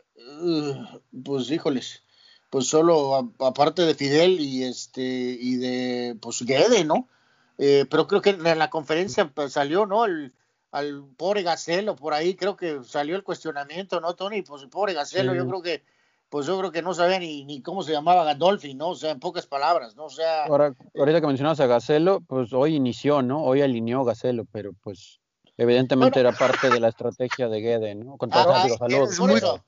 uh, 0.42 1.22
pues 1.24 1.50
híjoles, 1.52 2.04
pues 2.50 2.68
solo 2.68 3.34
aparte 3.40 3.82
de 3.82 3.96
Fidel 3.96 4.40
y 4.40 4.64
este 4.64 5.02
y 5.02 5.56
de 5.58 6.16
pues 6.22 6.44
Guede, 6.44 6.86
¿no? 6.86 7.10
Eh, 7.58 7.86
pero 7.90 8.08
creo 8.08 8.22
que 8.22 8.30
en 8.32 8.60
la 8.60 8.70
conferencia 8.70 9.28
pues, 9.28 9.54
salió, 9.54 9.86
¿no? 9.86 10.06
El, 10.06 10.34
al 10.74 11.06
pobre 11.16 11.44
Gacelo 11.44 11.96
por 11.96 12.16
ahí, 12.16 12.34
creo 12.34 12.58
que 12.58 12.84
salió 12.84 13.16
el 13.16 13.24
cuestionamiento, 13.24 14.02
¿no, 14.02 14.16
Tony? 14.16 14.42
Pues 14.42 14.64
el 14.64 14.70
pobre 14.70 14.94
Gacelo, 14.94 15.36
yo 15.36 15.48
creo 15.48 15.62
que 15.62 15.84
pues 16.30 16.48
yo 16.48 16.58
creo 16.58 16.72
que 16.72 16.82
no 16.82 16.96
sabía 16.96 17.20
ni, 17.20 17.46
ni 17.46 17.62
cómo 17.62 17.84
se 17.84 17.92
llamaba 17.92 18.24
Gandolfi, 18.24 18.74
¿no? 18.74 18.90
O 18.90 18.96
sea, 18.96 19.12
en 19.12 19.20
pocas 19.20 19.46
palabras, 19.46 19.96
¿no? 19.96 20.06
O 20.06 20.10
sea. 20.10 20.46
Ahora, 20.46 20.74
ahorita 20.98 21.22
que 21.22 21.28
mencionabas 21.28 21.60
a 21.60 21.68
Gacelo, 21.68 22.22
pues 22.22 22.52
hoy 22.54 22.76
inició, 22.76 23.22
¿no? 23.22 23.44
Hoy 23.44 23.62
alineó 23.62 24.04
Gacelo, 24.04 24.46
pero 24.52 24.74
pues 24.74 25.20
evidentemente 25.58 26.20
era 26.20 26.32
parte 26.32 26.72
de 26.72 26.80
la 26.80 26.88
estrategia 26.88 27.50
de 27.50 27.62
Guede, 27.62 27.94
¿no? 27.94 28.18
Con 28.18 28.32
todo 28.32 28.52
ah, 28.52 28.68
saludos. 28.68 29.16
Por 29.16 29.30
eso, 29.30 29.64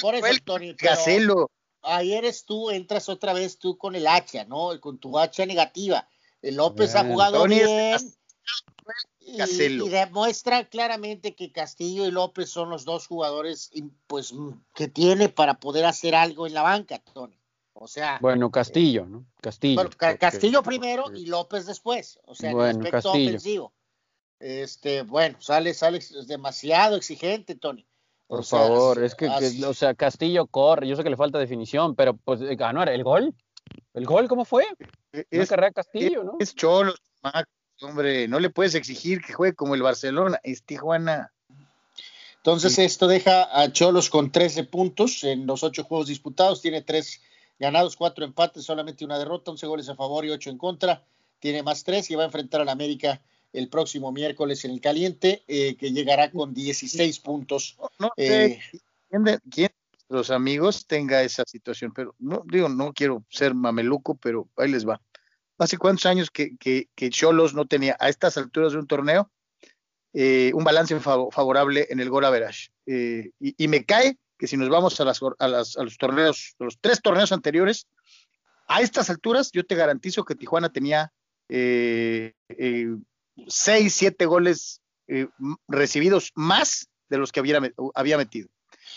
por 0.00 0.14
eso, 0.14 0.34
Tony, 0.46 0.72
Gacelo. 0.72 1.50
Ahí 1.82 2.14
eres 2.14 2.46
tú, 2.46 2.70
entras 2.70 3.10
otra 3.10 3.34
vez 3.34 3.58
tú 3.58 3.76
con 3.76 3.94
el 3.94 4.06
hacha, 4.06 4.46
¿no? 4.46 4.80
Con 4.80 4.96
tu 4.96 5.18
hacha 5.18 5.44
negativa. 5.44 6.08
El 6.40 6.56
López 6.56 6.94
ha 6.94 7.04
jugado 7.04 7.44
bien. 7.44 7.98
Y, 9.20 9.88
demuestra 9.90 10.64
claramente 10.68 11.34
que 11.34 11.52
Castillo 11.52 12.06
y 12.06 12.10
López 12.10 12.48
son 12.48 12.70
los 12.70 12.84
dos 12.84 13.06
jugadores 13.06 13.70
pues 14.06 14.32
que 14.74 14.88
tiene 14.88 15.28
para 15.28 15.60
poder 15.60 15.84
hacer 15.84 16.14
algo 16.14 16.46
en 16.46 16.54
la 16.54 16.62
banca, 16.62 16.98
Tony. 17.12 17.38
O 17.74 17.86
sea, 17.86 18.18
bueno, 18.20 18.50
Castillo, 18.50 19.06
¿no? 19.06 19.24
Castillo. 19.40 19.88
Castillo 20.18 20.62
primero 20.62 21.04
y 21.14 21.26
López 21.26 21.66
después, 21.66 22.18
o 22.24 22.34
sea, 22.34 22.50
en 22.50 22.60
el 22.60 22.70
aspecto 22.70 23.10
ofensivo. 23.10 23.72
Este, 24.40 25.02
bueno, 25.02 25.40
sale, 25.40 25.74
sale 25.74 26.00
demasiado 26.26 26.96
exigente, 26.96 27.54
Tony. 27.54 27.86
Por 28.26 28.44
favor, 28.44 29.02
es 29.02 29.14
que, 29.14 29.28
o 29.64 29.74
sea, 29.74 29.94
Castillo 29.94 30.46
corre, 30.46 30.86
yo 30.86 30.96
sé 30.96 31.02
que 31.02 31.10
le 31.10 31.16
falta 31.16 31.38
definición, 31.38 31.94
pero 31.94 32.16
pues 32.16 32.40
ganó 32.40 32.82
el 32.82 33.04
gol. 33.04 33.34
¿El 33.94 34.06
gol 34.06 34.28
cómo 34.28 34.44
fue? 34.44 34.66
Es, 35.30 35.48
carrera 35.48 35.72
Castillo, 35.72 36.24
¿no? 36.24 36.36
Es 36.38 36.54
Cholo, 36.54 36.94
Hombre, 37.80 38.26
no 38.26 38.40
le 38.40 38.50
puedes 38.50 38.74
exigir 38.74 39.20
que 39.20 39.32
juegue 39.32 39.54
como 39.54 39.74
el 39.74 39.82
Barcelona, 39.82 40.40
es 40.42 40.62
Tijuana. 40.62 41.32
Entonces 42.36 42.78
esto 42.78 43.06
deja 43.06 43.48
a 43.52 43.72
Cholos 43.72 44.10
con 44.10 44.32
13 44.32 44.64
puntos 44.64 45.22
en 45.24 45.46
los 45.46 45.62
ocho 45.62 45.84
juegos 45.84 46.08
disputados, 46.08 46.62
tiene 46.62 46.82
tres 46.82 47.20
ganados, 47.58 47.96
cuatro 47.96 48.24
empates, 48.24 48.64
solamente 48.64 49.04
una 49.04 49.18
derrota, 49.18 49.50
11 49.50 49.66
goles 49.66 49.88
a 49.88 49.96
favor 49.96 50.24
y 50.24 50.30
ocho 50.30 50.50
en 50.50 50.58
contra, 50.58 51.04
tiene 51.40 51.62
más 51.62 51.84
tres 51.84 52.10
y 52.10 52.14
va 52.14 52.22
a 52.22 52.26
enfrentar 52.26 52.60
al 52.60 52.68
América 52.68 53.20
el 53.52 53.68
próximo 53.68 54.12
miércoles 54.12 54.64
en 54.64 54.72
el 54.72 54.80
caliente, 54.80 55.42
eh, 55.48 55.76
que 55.76 55.92
llegará 55.92 56.30
con 56.30 56.54
16 56.54 57.18
puntos. 57.20 57.76
No, 57.98 58.10
sé 58.16 58.44
eh, 58.44 58.60
quién, 59.10 59.24
de 59.24 59.70
los 60.08 60.30
amigos 60.30 60.86
tenga 60.86 61.22
esa 61.22 61.44
situación, 61.46 61.92
pero 61.94 62.14
no 62.18 62.42
digo, 62.46 62.68
no 62.68 62.92
quiero 62.92 63.24
ser 63.28 63.54
mameluco, 63.54 64.14
pero 64.16 64.48
ahí 64.56 64.70
les 64.70 64.86
va 64.86 65.00
hace 65.58 65.78
cuántos 65.78 66.06
años 66.06 66.30
que, 66.30 66.56
que, 66.56 67.10
Cholos 67.10 67.54
no 67.54 67.66
tenía 67.66 67.96
a 68.00 68.08
estas 68.08 68.36
alturas 68.36 68.72
de 68.72 68.78
un 68.78 68.86
torneo 68.86 69.30
eh, 70.14 70.52
un 70.54 70.64
balance 70.64 70.98
favorable 71.00 71.86
en 71.90 72.00
el 72.00 72.08
gol 72.08 72.24
average. 72.24 72.70
Eh, 72.86 73.30
y, 73.38 73.68
me 73.68 73.84
cae 73.84 74.18
que 74.38 74.46
si 74.46 74.56
nos 74.56 74.68
vamos 74.68 74.98
a, 75.00 75.04
las, 75.04 75.20
a, 75.38 75.82
los 75.82 75.98
torneos, 75.98 76.54
los 76.58 76.78
tres 76.80 77.02
torneos 77.02 77.30
anteriores, 77.32 77.86
a 78.68 78.80
estas 78.80 79.10
alturas 79.10 79.50
yo 79.52 79.64
te 79.64 79.74
garantizo 79.74 80.24
que 80.24 80.34
Tijuana 80.34 80.72
tenía 80.72 81.12
eh, 81.48 82.32
seis, 83.48 83.94
siete 83.94 84.26
goles 84.26 84.80
recibidos 85.66 86.32
más 86.34 86.88
de 87.08 87.18
los 87.18 87.32
que 87.32 87.40
había, 87.40 87.60
había 87.94 88.16
metido. 88.16 88.48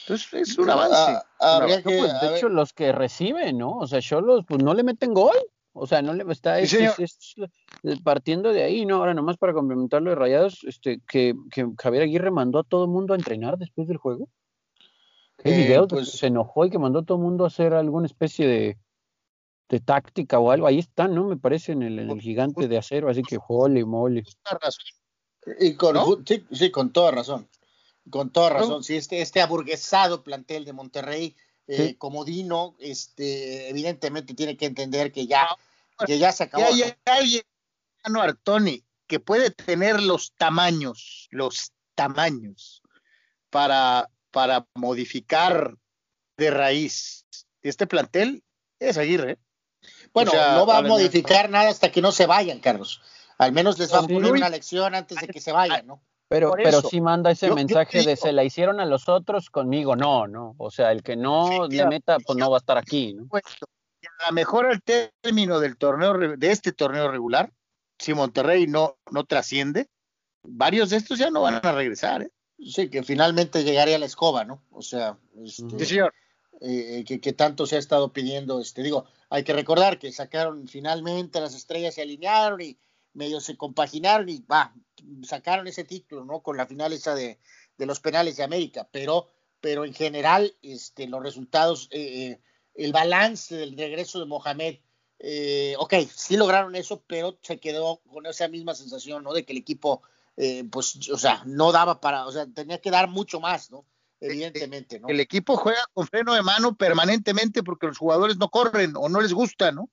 Entonces 0.02 0.34
es 0.34 0.58
un 0.58 0.70
avance. 0.70 1.20
Ah, 1.40 1.62
pues, 1.64 1.84
de 1.84 2.38
hecho, 2.38 2.50
los 2.50 2.74
que 2.74 2.92
reciben, 2.92 3.58
¿no? 3.58 3.78
O 3.78 3.88
sea, 3.88 4.02
Cholos 4.02 4.46
pues 4.48 4.64
no 4.64 4.74
le 4.74 4.84
meten 4.84 5.14
gol. 5.14 5.36
O 5.74 5.88
sea, 5.88 6.02
no 6.02 6.14
le 6.14 6.30
está 6.32 6.58
partiendo 8.04 8.52
de 8.52 8.64
ahí, 8.64 8.86
¿no? 8.86 8.98
Ahora 8.98 9.14
nomás 9.14 9.38
para 9.38 9.54
complementar 9.54 10.02
lo 10.02 10.10
de 10.10 10.16
Rayados, 10.16 10.64
este, 10.64 11.00
que, 11.08 11.34
que 11.50 11.66
Javier 11.78 12.04
Aguirre 12.04 12.32
mandó 12.32 12.60
a 12.60 12.64
todo 12.64 12.84
el 12.86 12.92
mundo 12.92 13.14
a 13.14 13.18
entrenar 13.18 13.58
después 13.58 13.88
del 13.88 13.98
juego. 13.98 14.28
¿Qué 15.38 15.54
eh, 15.54 15.58
video? 15.58 15.88
Pues, 15.88 16.12
se 16.12 16.28
enojó 16.28 16.66
y 16.66 16.70
que 16.70 16.78
mandó 16.78 17.00
a 17.00 17.04
todo 17.04 17.18
el 17.18 17.24
mundo 17.24 17.46
a 17.46 17.48
hacer 17.48 17.74
alguna 17.74 18.06
especie 18.06 18.48
de, 18.48 18.78
de 19.70 19.80
táctica 19.80 20.40
o 20.40 20.52
algo. 20.52 20.68
Ahí 20.68 20.80
están, 20.80 21.16
¿no? 21.16 21.24
Me 21.24 21.38
parece 21.38 21.72
en 21.72 21.84
el, 21.84 22.00
en 22.00 22.12
el 22.12 22.22
gigante 22.22 22.68
de 22.68 22.78
acero, 22.78 23.10
así 23.10 23.22
que 23.22 23.40
holy 23.48 23.86
moly. 23.86 24.24
Y 25.60 25.76
con, 25.76 26.26
sí, 26.26 26.46
sí, 26.52 26.70
con 26.70 26.92
toda 26.92 27.12
razón. 27.12 27.48
Con 28.10 28.32
toda 28.32 28.50
razón. 28.50 28.84
Sí, 28.84 28.96
este, 28.98 29.22
este 29.22 29.42
aburguesado 29.42 30.24
plantel 30.24 30.66
de 30.66 30.74
Monterrey 30.74 31.36
eh, 31.74 31.96
como 31.98 32.26
Dino, 32.26 32.76
este, 32.80 33.70
evidentemente 33.70 34.34
tiene 34.34 34.58
que 34.58 34.66
entender 34.66 35.14
que 35.14 35.26
ya, 35.26 35.48
que 36.06 36.20
ya 36.20 36.34
se 36.34 36.44
acabó. 36.44 36.66
hay 36.66 36.94
alguien, 37.06 37.44
Artoni, 38.04 38.84
que 39.08 39.22
puede 39.22 39.52
tener 39.52 40.02
los 40.02 40.34
tamaños, 40.34 41.30
los 41.32 41.72
tamaños 41.96 42.82
para, 43.50 44.10
para 44.32 44.68
modificar 44.76 45.78
de 46.36 46.52
raíz 46.52 47.26
este 47.62 47.88
plantel, 47.88 48.44
es 48.80 48.98
Aguirre. 48.98 49.38
Bueno, 50.14 50.32
no 50.34 50.66
va 50.66 50.80
a 50.80 50.82
modificar 50.82 51.50
nada 51.50 51.70
hasta 51.70 51.90
que 51.90 52.02
no 52.02 52.12
se 52.12 52.26
vayan, 52.26 52.60
Carlos. 52.60 53.02
Al 53.38 53.54
menos 53.54 53.80
les 53.80 53.94
va 53.94 54.00
a 54.00 54.08
poner 54.08 54.32
una 54.32 54.50
lección 54.50 54.94
antes 54.94 55.22
de 55.22 55.28
que 55.28 55.40
se 55.40 55.54
vayan, 55.54 55.88
¿no? 55.88 56.04
Pero, 56.32 56.54
pero 56.56 56.82
sí 56.82 57.02
manda 57.02 57.30
ese 57.30 57.54
mensaje 57.54 58.04
de 58.04 58.16
se 58.16 58.32
la 58.32 58.46
hicieron 58.46 58.80
a 58.80 58.86
los 58.86 59.10
otros, 59.10 59.50
conmigo 59.50 59.98
no, 59.98 60.28
¿no? 60.28 60.56
O 60.60 60.72
sea, 60.72 60.94
el 60.94 61.04
que 61.04 61.18
no 61.18 61.68
le 61.68 61.86
meta, 61.86 62.20
pues 62.26 62.38
no 62.38 62.50
va 62.50 62.56
a 62.56 62.60
estar 62.60 62.78
aquí, 62.78 63.14
¿no? 63.14 63.28
A 63.34 64.28
lo 64.30 64.34
mejor 64.34 64.66
al 64.66 64.82
término 64.82 65.60
del 65.60 65.76
torneo, 65.76 66.18
de 66.38 66.52
este 66.52 66.72
torneo 66.72 67.12
regular, 67.12 67.52
si 68.00 68.14
Monterrey 68.14 68.66
no, 68.66 68.96
no 69.12 69.26
trasciende, 69.26 69.90
varios 70.42 70.92
de 70.92 70.98
estos 70.98 71.20
ya 71.20 71.30
no 71.32 71.42
van 71.42 71.60
a 71.62 71.72
regresar, 71.74 72.22
¿eh? 72.22 72.32
Sí, 72.60 72.90
que 72.90 73.04
finalmente 73.04 73.66
llegaría 73.66 73.98
a 73.98 74.00
la 74.00 74.06
escoba, 74.06 74.46
¿no? 74.46 74.64
O 74.72 74.82
sea, 74.82 75.18
este, 75.44 75.84
señor. 75.84 76.14
Eh, 76.62 77.04
que, 77.06 77.20
que, 77.20 77.34
tanto 77.34 77.66
se 77.66 77.76
ha 77.76 77.80
estado 77.80 78.14
pidiendo, 78.14 78.62
este, 78.62 78.84
digo, 78.84 79.06
hay 79.30 79.44
que 79.44 79.52
recordar 79.52 80.00
que 80.00 80.14
sacaron 80.14 80.70
finalmente 80.70 81.42
las 81.42 81.56
estrellas 81.56 81.96
se 81.96 82.04
alinearon 82.04 82.62
y 82.62 82.78
medio 83.14 83.40
se 83.40 83.58
compaginaron 83.58 84.30
y 84.30 84.40
va, 84.40 84.74
sacaron 85.24 85.68
ese 85.68 85.84
título, 85.84 86.26
¿no? 86.26 86.42
Con 86.42 86.58
la 86.58 86.68
final 86.68 86.94
esa 86.94 87.16
de, 87.16 87.40
de 87.78 87.86
los 87.86 88.00
penales 88.00 88.38
de 88.38 88.44
América, 88.44 88.88
pero, 88.92 89.30
pero 89.60 89.86
en 89.86 89.94
general, 89.94 90.56
este, 90.62 91.08
los 91.08 91.22
resultados, 91.22 91.90
eh, 91.92 92.32
eh, 92.32 92.42
el 92.76 92.94
balance 92.94 93.56
del 93.56 93.78
regreso 93.78 94.20
de 94.20 94.26
Mohamed, 94.26 94.78
eh, 95.24 95.76
ok, 95.78 95.94
sí 96.14 96.36
lograron 96.36 96.76
eso, 96.76 97.04
pero 97.06 97.38
se 97.42 97.60
quedó 97.60 98.02
con 98.12 98.26
esa 98.26 98.48
misma 98.48 98.74
sensación, 98.74 99.24
¿no? 99.24 99.34
De 99.34 99.46
que 99.46 99.54
el 99.54 99.60
equipo, 99.60 100.02
eh, 100.36 100.64
pues, 100.72 101.10
o 101.10 101.18
sea, 101.18 101.44
no 101.46 101.72
daba 101.72 102.02
para, 102.02 102.26
o 102.26 102.32
sea, 102.32 102.48
tenía 102.48 102.82
que 102.82 102.90
dar 102.90 103.08
mucho 103.08 103.40
más, 103.40 103.70
¿no? 103.70 103.86
Evidentemente, 104.20 105.00
¿no? 105.00 105.08
El 105.08 105.20
equipo 105.20 105.58
juega 105.58 105.84
con 105.94 106.08
freno 106.08 106.34
de 106.34 106.42
mano 106.42 106.76
permanentemente 106.76 107.64
porque 107.64 107.88
los 107.88 107.98
jugadores 107.98 108.38
no 108.38 108.50
corren 108.50 108.94
o 108.96 109.10
no 109.10 109.22
les 109.22 109.34
gusta, 109.34 109.72
¿no? 109.72 109.90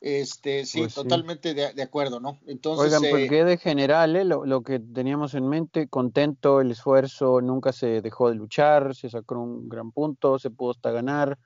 Este, 0.00 0.64
sí, 0.64 0.80
pues 0.80 0.94
totalmente 0.94 1.54
De, 1.54 1.82
acuerdo, 1.82 2.20
¿no? 2.20 2.38
Entonces, 2.46 2.86
Oigan, 2.86 3.10
pues 3.10 3.30
eh, 3.32 3.44
de 3.44 3.58
general, 3.58 4.14
¿eh? 4.14 4.24
lo, 4.24 4.62
que 4.62 4.78
teníamos 4.78 5.34
en 5.34 5.48
mente, 5.48 5.88
contento, 5.88 6.60
el 6.60 6.70
esfuerzo, 6.70 7.40
nunca 7.40 7.72
se 7.72 8.00
dejó 8.00 8.28
de 8.28 8.36
luchar, 8.36 8.94
se 8.94 9.10
sacó 9.10 9.40
un 9.40 9.68
gran 9.68 9.90
punto, 9.90 10.38
se 10.38 10.50
pudo 10.50 10.70
hasta 10.70 10.92
ganar, 10.92 11.36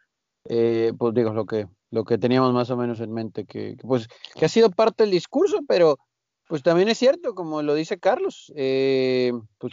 eh, 0.44 0.92
pues 0.98 1.14
digo, 1.14 1.32
lo 1.32 1.46
que, 1.46 1.66
lo 1.90 2.04
que 2.04 2.18
teníamos 2.18 2.52
más 2.52 2.68
o 2.68 2.76
menos 2.76 3.00
en 3.00 3.12
mente, 3.12 3.46
que, 3.46 3.76
pues, 3.80 4.06
que 4.34 4.44
ha 4.44 4.50
sido 4.50 4.70
parte 4.70 5.04
del 5.04 5.12
discurso, 5.12 5.60
pero 5.66 5.96
pues 6.46 6.62
también 6.62 6.90
es 6.90 6.98
cierto, 6.98 7.34
como 7.34 7.62
lo 7.62 7.74
dice 7.74 7.98
Carlos, 7.98 8.52
eh, 8.54 9.32
pues, 9.56 9.72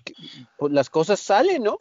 pues, 0.58 0.72
las 0.72 0.90
cosas 0.90 1.20
salen, 1.20 1.64
¿no? 1.64 1.76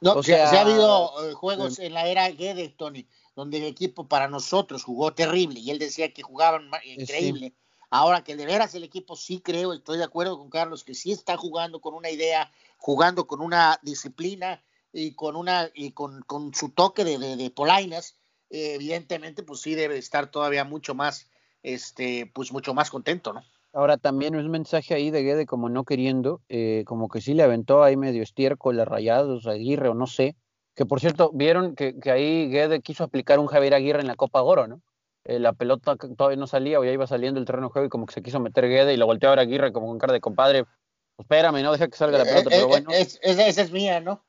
No, 0.00 0.14
o 0.14 0.22
sea, 0.22 0.48
se 0.48 0.56
ha 0.56 0.62
habido 0.62 1.08
juegos 1.34 1.78
en 1.80 1.92
la 1.92 2.06
era 2.06 2.30
Guede, 2.30 2.68
Tony 2.70 3.06
donde 3.38 3.58
el 3.58 3.64
equipo 3.66 4.08
para 4.08 4.26
nosotros 4.26 4.82
jugó 4.82 5.14
terrible 5.14 5.60
y 5.60 5.70
él 5.70 5.78
decía 5.78 6.12
que 6.12 6.24
jugaban 6.24 6.72
increíble. 6.84 7.54
Ahora 7.88 8.24
que 8.24 8.34
de 8.34 8.44
veras 8.44 8.74
el 8.74 8.82
equipo 8.82 9.14
sí 9.14 9.38
creo, 9.38 9.72
estoy 9.72 9.98
de 9.98 10.02
acuerdo 10.02 10.36
con 10.36 10.50
Carlos, 10.50 10.82
que 10.82 10.92
sí 10.92 11.12
está 11.12 11.36
jugando 11.36 11.80
con 11.80 11.94
una 11.94 12.10
idea, 12.10 12.50
jugando 12.78 13.28
con 13.28 13.40
una 13.40 13.78
disciplina 13.80 14.60
y 14.92 15.12
con 15.12 15.36
una 15.36 15.70
y 15.72 15.92
con, 15.92 16.22
con 16.22 16.52
su 16.52 16.70
toque 16.70 17.04
de, 17.04 17.36
de, 17.36 17.50
polainas, 17.50 18.16
eh, 18.50 18.74
evidentemente 18.74 19.44
pues 19.44 19.60
sí 19.60 19.76
debe 19.76 19.98
estar 19.98 20.32
todavía 20.32 20.64
mucho 20.64 20.96
más, 20.96 21.30
este, 21.62 22.28
pues 22.34 22.50
mucho 22.50 22.74
más 22.74 22.90
contento, 22.90 23.32
¿no? 23.32 23.44
Ahora 23.72 23.98
también 23.98 24.34
un 24.34 24.50
mensaje 24.50 24.94
ahí 24.94 25.12
de 25.12 25.22
Guede 25.22 25.46
como 25.46 25.68
no 25.68 25.84
queriendo, 25.84 26.42
eh, 26.48 26.82
como 26.88 27.08
que 27.08 27.20
sí 27.20 27.34
le 27.34 27.44
aventó 27.44 27.84
ahí 27.84 27.96
medio 27.96 28.24
estiércol 28.24 28.80
a 28.80 28.84
Rayados, 28.84 29.46
a 29.46 29.52
Aguirre 29.52 29.90
o 29.90 29.94
no 29.94 30.08
sé, 30.08 30.34
que 30.78 30.86
por 30.86 31.00
cierto, 31.00 31.32
vieron 31.34 31.74
que, 31.74 31.96
ahí 32.04 32.48
Guede 32.48 32.80
quiso 32.80 33.02
aplicar 33.02 33.40
un 33.40 33.48
Javier 33.48 33.74
Aguirre 33.74 34.00
en 34.00 34.06
la 34.06 34.14
Copa 34.14 34.42
Oro, 34.42 34.68
¿no? 34.68 34.80
Eh, 35.24 35.40
la 35.40 35.52
pelota 35.52 35.96
todavía 35.96 36.36
no 36.36 36.46
salía 36.46 36.78
o 36.78 36.84
ya 36.84 36.92
iba 36.92 37.04
saliendo 37.04 37.40
el 37.40 37.46
terreno 37.46 37.66
de 37.66 37.72
juego 37.72 37.86
y 37.86 37.88
como 37.88 38.06
que 38.06 38.14
se 38.14 38.22
quiso 38.22 38.38
meter 38.38 38.68
Guede 38.68 38.94
y 38.94 38.96
lo 38.96 39.06
volteó 39.06 39.28
a 39.28 39.32
ver 39.32 39.40
Aguirre 39.40 39.72
como 39.72 39.88
con 39.88 39.98
cara 39.98 40.12
de 40.12 40.20
compadre. 40.20 40.62
Pues 40.62 41.24
espérame, 41.24 41.64
no 41.64 41.72
deja 41.72 41.88
que 41.88 41.96
salga 41.96 42.18
la 42.18 42.22
eh, 42.22 42.28
pelota, 42.28 42.50
pero 42.50 42.62
eh, 42.62 42.66
bueno. 42.66 42.90
esa 42.92 43.62
es 43.62 43.72
mía, 43.72 43.98
¿no? 43.98 44.24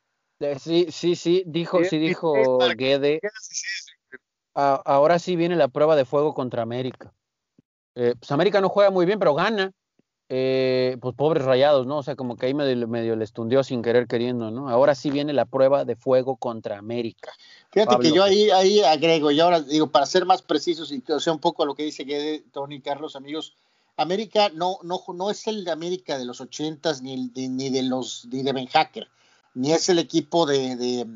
Sí, 0.58 0.88
sí, 0.90 1.16
sí, 1.16 1.44
dijo, 1.46 1.84
sí 1.84 2.00
dijo 2.00 2.58
Guede. 2.76 3.20
ahora 4.56 5.20
sí 5.20 5.36
viene 5.36 5.56
la 5.56 5.68
prueba 5.68 5.96
de 5.96 6.06
fuego 6.06 6.34
contra 6.34 6.64
América. 6.64 7.14
pues 7.94 8.32
América 8.32 8.60
no 8.60 8.70
juega 8.70 8.90
muy 8.90 9.06
bien, 9.06 9.20
pero 9.20 9.36
gana 9.36 9.72
eh, 10.32 10.98
pues 11.02 11.16
pobres 11.16 11.44
rayados, 11.44 11.88
¿no? 11.88 11.98
O 11.98 12.04
sea, 12.04 12.16
como 12.16 12.38
que 12.38 12.46
ahí 12.46 12.54
medio, 12.54 12.88
medio 12.88 13.16
les 13.16 13.34
tundió 13.34 13.64
sin 13.64 13.82
querer 13.82 14.08
queriendo, 14.08 14.52
¿no? 14.52 14.70
Ahora 14.70 14.94
sí 14.94 15.10
viene 15.10 15.34
la 15.34 15.46
prueba 15.46 15.86
de 15.86 15.96
fuego 15.96 16.36
contra 16.36 16.78
América. 16.78 17.32
Fíjate 17.72 17.98
que 17.98 18.12
yo 18.12 18.24
ahí, 18.24 18.52
ahí 18.52 18.82
agrego, 18.82 19.32
y 19.32 19.40
ahora 19.40 19.60
digo, 19.62 19.88
para 19.88 20.06
ser 20.06 20.26
más 20.26 20.44
precisos 20.44 20.92
y 20.92 21.02
que 21.02 21.20
sea 21.20 21.34
un 21.34 21.40
poco 21.40 21.64
a 21.64 21.66
lo 21.66 21.74
que 21.74 21.84
dice 21.84 22.06
que 22.06 22.44
Tony 22.52 22.80
Carlos, 22.80 23.16
amigos, 23.16 23.56
América 23.98 24.50
no, 24.54 24.78
no, 24.84 25.02
no 25.14 25.32
es 25.32 25.48
el 25.48 25.66
de 25.66 25.72
América 25.72 26.20
de 26.20 26.26
los 26.26 26.42
ochentas 26.42 27.02
ni, 27.02 27.32
ni 27.36 27.70
de 27.72 27.82
los 27.82 28.28
ni 28.32 28.44
de 28.44 28.54
Ben 28.54 28.68
Hacker, 28.68 29.08
ni 29.56 29.74
es 29.74 29.90
el 29.90 29.98
equipo 29.98 30.46
de, 30.46 30.76
de 30.76 31.08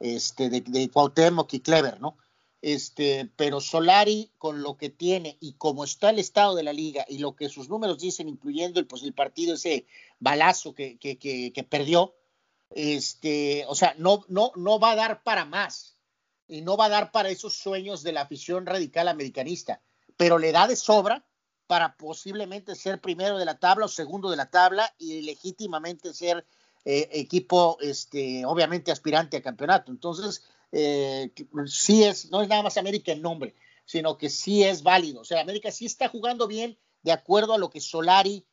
este 0.00 0.50
de, 0.50 0.62
de 0.62 0.90
Cuauhtémoc 0.90 1.52
y 1.54 1.60
Clever, 1.60 2.00
¿no? 2.00 2.16
Este, 2.60 3.30
pero 3.36 3.60
Solari 3.60 4.32
con 4.38 4.62
lo 4.62 4.76
que 4.76 4.90
tiene 4.90 5.36
y 5.40 5.54
como 5.54 5.84
está 5.84 6.10
el 6.10 6.18
estado 6.18 6.54
de 6.54 6.62
la 6.62 6.72
liga 6.72 7.04
y 7.08 7.18
lo 7.18 7.36
que 7.36 7.48
sus 7.48 7.68
números 7.68 7.98
dicen, 7.98 8.28
incluyendo 8.28 8.80
el, 8.80 8.86
pues, 8.86 9.02
partido, 9.12 9.54
ese 9.54 9.86
balazo 10.18 10.74
que, 10.74 10.98
que, 10.98 11.66
perdió, 11.68 12.14
este, 12.70 13.64
o 13.68 13.74
sea, 13.74 13.94
no 13.98 14.80
va 14.80 14.92
a 14.92 14.96
dar 14.96 15.22
para 15.22 15.44
más 15.44 15.96
y 16.48 16.62
no 16.62 16.76
va 16.76 16.86
a 16.86 16.90
dar 16.90 17.12
para 17.12 17.28
esos 17.28 17.54
sueños 17.54 18.02
de 18.02 18.12
la 18.12 18.22
afición 18.22 18.66
radical 18.66 19.06
americanista, 19.08 19.80
pero 20.16 20.38
le 20.38 20.50
da 20.50 20.66
de 20.66 20.76
sobra 20.76 21.24
para 21.68 21.96
posiblemente 21.96 22.74
ser 22.74 23.00
primero 23.00 23.38
de 23.38 23.44
la 23.44 23.58
tabla 23.58 23.84
o 23.84 23.88
segundo 23.88 24.30
de 24.30 24.36
la 24.36 24.50
tabla 24.50 24.92
y 24.98 25.20
legítimamente 25.20 26.14
ser 26.14 26.46
eh, 26.86 27.08
equipo, 27.12 27.76
este, 27.82 28.46
obviamente 28.46 28.90
aspirante 28.90 29.36
a 29.36 29.42
campeonato. 29.42 29.92
Entonces, 29.92 30.42
eh, 30.72 31.32
sí 31.66 32.04
es, 32.04 32.30
no 32.30 32.42
es 32.42 32.48
nada 32.48 32.62
más 32.62 32.76
América 32.76 33.12
en 33.12 33.22
nombre, 33.22 33.54
sino 33.84 34.18
que 34.18 34.28
sí 34.28 34.62
es 34.62 34.82
válido. 34.82 35.20
O 35.20 35.24
sea, 35.24 35.40
América 35.40 35.70
sí 35.70 35.86
está 35.86 36.08
jugando 36.08 36.46
bien 36.46 36.78
de 37.02 37.12
acuerdo 37.12 37.54
a 37.54 37.58
lo 37.58 37.70
que 37.70 37.80
Solari 37.80 38.46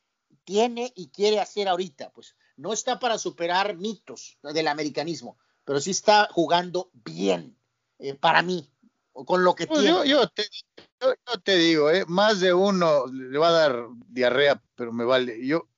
tiene 0.44 0.92
y 0.96 1.08
quiere 1.08 1.40
hacer 1.40 1.68
ahorita. 1.68 2.10
Pues 2.10 2.34
no 2.56 2.72
está 2.72 2.98
para 2.98 3.18
superar 3.18 3.76
mitos 3.76 4.38
del 4.42 4.68
americanismo, 4.68 5.38
pero 5.64 5.80
sí 5.80 5.90
está 5.90 6.28
jugando 6.32 6.90
bien 6.92 7.56
eh, 7.98 8.14
para 8.14 8.42
mí, 8.42 8.70
con 9.12 9.44
lo 9.44 9.54
que 9.54 9.66
pues 9.66 9.80
tiene. 9.80 10.08
Yo, 10.08 10.28
te, 10.28 10.44
yo, 11.00 11.40
te, 11.42 11.56
digo, 11.56 11.90
eh, 11.90 12.04
más 12.06 12.40
de 12.40 12.52
uno 12.52 13.06
le 13.06 13.38
va 13.38 13.48
a 13.48 13.52
dar 13.52 13.86
diarrea, 14.08 14.62
pero 14.74 14.92
me 14.92 15.04
vale. 15.04 15.46
Yo 15.46 15.68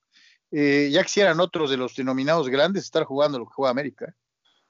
eh, 0.51 0.89
ya 0.91 1.03
quisieran 1.03 1.39
otros 1.39 1.69
de 1.69 1.77
los 1.77 1.95
denominados 1.95 2.49
grandes 2.49 2.83
estar 2.85 3.03
jugando 3.03 3.39
lo 3.39 3.45
que 3.45 3.53
juega 3.53 3.71
América. 3.71 4.15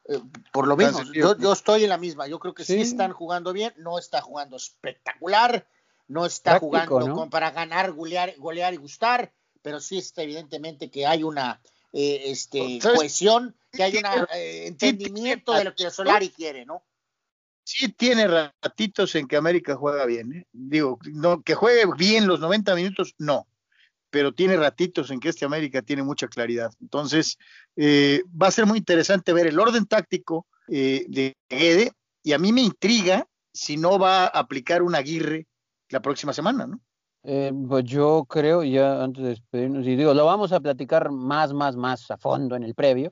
Eh, 0.10 0.20
por 0.52 0.68
lo 0.68 0.76
mismo, 0.76 1.04
yo, 1.14 1.54
estoy 1.54 1.84
en 1.84 1.90
la 1.90 1.98
misma. 1.98 2.28
Yo 2.28 2.40
creo 2.40 2.56
que 2.56 2.66
sí. 2.66 2.82
están 2.82 3.14
jugando 3.14 3.54
bien, 3.54 3.74
no 3.78 4.00
está 4.00 4.22
jugando 4.22 4.58
espectacular, 4.58 5.68
no 6.08 6.26
está 6.26 6.60
jugando 6.60 7.30
para 7.30 7.52
ganar, 7.52 7.92
golear, 7.92 8.34
golear, 8.38 8.74
y 8.74 8.78
gustar, 8.78 9.32
pero 9.62 9.80
sí 9.80 10.00
está 10.00 10.24
evidentemente 10.24 10.90
que 10.90 11.06
hay 11.06 11.22
una 11.24 11.62
eh, 11.94 12.24
este, 12.26 12.80
cohesión, 12.82 13.56
que 13.72 13.84
hay 13.84 13.98
un 13.98 14.06
eh, 14.34 14.66
entendimiento 14.66 15.54
de 15.54 15.66
lo 15.66 15.76
que 15.76 15.92
Solari 15.92 16.30
quiere, 16.30 16.66
¿no? 16.66 16.84
Sí 17.64 17.90
tiene 17.90 18.28
ratitos 18.28 19.14
en 19.14 19.28
que 19.28 19.38
América 19.38 19.76
juega 19.76 20.08
bien, 20.08 20.48
digo, 20.52 20.98
no, 21.04 21.44
que 21.44 21.54
juegue 21.54 21.84
bien 21.96 22.26
los 22.26 22.40
90 22.40 22.74
minutos, 22.74 23.14
no, 23.20 23.48
pero 24.10 24.34
tiene 24.34 24.58
ratitos 24.58 25.12
en 25.12 25.20
que 25.20 25.30
este 25.30 25.46
América 25.46 25.82
tiene 25.82 26.04
mucha 26.04 26.28
claridad. 26.28 26.72
Entonces, 26.82 27.38
eh, 27.76 28.24
va 28.30 28.48
a 28.48 28.52
ser 28.52 28.66
muy 28.66 28.80
interesante 28.80 29.34
ver 29.34 29.48
el 29.48 29.60
orden 29.60 29.86
táctico 29.86 30.48
eh, 30.68 31.06
de 31.08 31.36
Guede, 31.50 31.92
y 32.24 32.34
a 32.34 32.40
mí 32.40 32.52
me 32.52 32.62
intriga 32.62 33.28
si 33.54 33.78
no 33.78 33.98
va 33.98 34.26
a 34.26 34.28
aplicar 34.28 34.82
un 34.82 34.96
Aguirre 34.96 35.48
la 35.90 36.02
próxima 36.02 36.34
semana, 36.34 36.68
¿no? 36.68 36.80
Eh, 37.24 37.52
pues 37.68 37.84
yo 37.86 38.26
creo, 38.30 38.64
ya 38.64 39.04
antes 39.04 39.24
de 39.24 39.30
despedirnos, 39.30 39.86
y 39.86 39.96
digo, 39.96 40.14
lo 40.14 40.26
vamos 40.26 40.52
a 40.52 40.60
platicar 40.60 41.12
más, 41.12 41.54
más, 41.54 41.76
más 41.76 42.10
a 42.12 42.18
fondo 42.18 42.56
en 42.56 42.64
el 42.64 42.76
previo, 42.76 43.12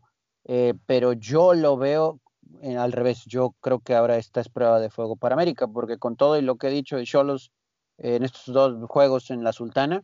pero 0.85 1.11
yo 1.11 1.53
lo 1.53 1.75
veo 1.75 2.21
al 2.63 2.93
revés. 2.93 3.23
Yo 3.25 3.53
creo 3.59 3.79
que 3.79 3.95
ahora 3.95 4.15
esta 4.17 4.39
es 4.39 4.47
prueba 4.47 4.79
de 4.79 4.89
fuego 4.89 5.17
para 5.17 5.35
América, 5.35 5.67
porque 5.67 5.97
con 5.97 6.15
todo 6.15 6.37
y 6.37 6.41
lo 6.41 6.55
que 6.55 6.67
he 6.67 6.71
dicho 6.71 6.95
de 6.95 7.03
Cholos 7.03 7.51
en 7.97 8.23
estos 8.23 8.45
dos 8.53 8.77
juegos 8.87 9.29
en 9.29 9.43
la 9.43 9.51
Sultana, 9.51 10.03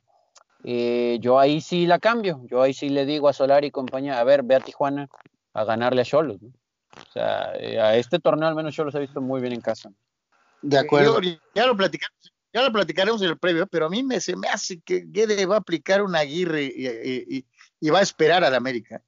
eh, 0.63 1.17
yo 1.19 1.39
ahí 1.39 1.62
sí 1.62 1.86
la 1.86 1.99
cambio, 1.99 2.41
yo 2.49 2.62
ahí 2.62 2.73
sí 2.73 2.89
le 2.89 3.06
digo 3.06 3.28
a 3.28 3.34
Solar 3.34 3.65
y 3.65 3.71
compañía, 3.71 4.19
a 4.19 4.23
ver, 4.23 4.43
ve 4.43 4.56
a 4.56 4.60
Tijuana 4.60 5.10
a 5.54 5.63
ganarle 5.63 6.02
a 6.02 6.06
Cholos. 6.06 6.38
O 6.41 7.12
sea, 7.12 7.54
eh, 7.56 7.80
a 7.80 7.95
este 7.97 8.19
torneo 8.19 8.47
al 8.47 8.56
menos 8.56 8.76
yo 8.76 8.84
los 8.84 8.95
he 8.95 8.99
visto 8.99 9.19
muy 9.19 9.41
bien 9.41 9.54
en 9.54 9.62
casa. 9.62 9.91
De 10.62 10.78
acuerdo. 10.78 11.19
ya 11.54 11.65
lo 11.65 11.76
platicamos, 11.76 12.34
ya 12.54 12.62
lo 12.62 12.71
platicaremos 12.71 13.21
en 13.21 13.30
el 13.30 13.38
previo, 13.38 13.67
pero 13.67 13.88
a 13.88 13.89
mí 13.89 14.04
me, 14.04 14.21
se 14.21 14.36
me 14.36 14.47
hace 14.47 14.80
que 14.80 15.04
Guede 15.06 15.45
va 15.45 15.56
a 15.56 15.60
aplicar 15.60 16.02
una 16.02 16.19
Aguirre 16.19 16.63
y, 16.63 17.89
va 17.89 17.99
a 17.99 18.04
esperar 18.04 18.43
al 18.43 18.56
América. 18.56 19.02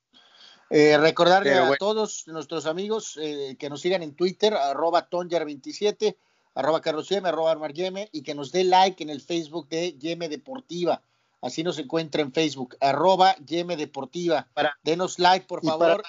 Eh, 0.70 0.98
recordarle 0.98 1.54
a 1.54 1.76
todos 1.78 2.28
nuestros 2.28 2.66
amigos 2.66 3.18
eh, 3.22 3.56
que 3.58 3.70
nos 3.70 3.82
sigan 3.82 4.02
en 4.02 4.16
Twitter, 4.16 4.54
arroba 4.56 5.08
Tonjar27, 5.10 6.18
arroba 6.56 6.82
Carlos 6.82 7.08
Yeme, 7.08 7.30
arroba 7.30 7.52
Armar 7.52 7.72
Yeme, 7.72 8.10
y 8.12 8.24
que 8.24 8.34
nos 8.34 8.52
dé 8.52 8.64
like 8.64 9.02
en 9.02 9.12
el 9.12 9.22
Facebook 9.22 9.70
de 9.70 9.94
Yeme 9.94 10.28
Deportiva. 10.28 11.02
Así 11.46 11.62
nos 11.62 11.78
encuentra 11.78 12.24
en 12.24 12.34
Facebook, 12.34 12.76
arroba 12.82 13.36
Yeme 13.46 13.78
Deportiva. 13.78 14.48
Para, 14.56 14.76
Denos 14.82 15.20
like, 15.20 15.46
por 15.46 15.64
favor. 15.64 16.04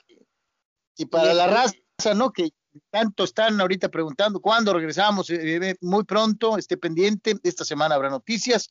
y 0.96 1.04
para 1.04 1.34
la 1.34 1.46
raza, 1.46 2.14
¿no? 2.14 2.32
Que 2.32 2.54
tanto 2.90 3.24
están 3.24 3.60
ahorita 3.60 3.90
preguntando 3.90 4.40
cuándo 4.40 4.72
regresamos, 4.72 5.28
eh, 5.28 5.56
eh, 5.56 5.76
muy 5.82 6.04
pronto, 6.04 6.56
esté 6.56 6.78
pendiente, 6.78 7.34
esta 7.42 7.66
semana 7.66 7.96
habrá 7.96 8.08
noticias 8.08 8.70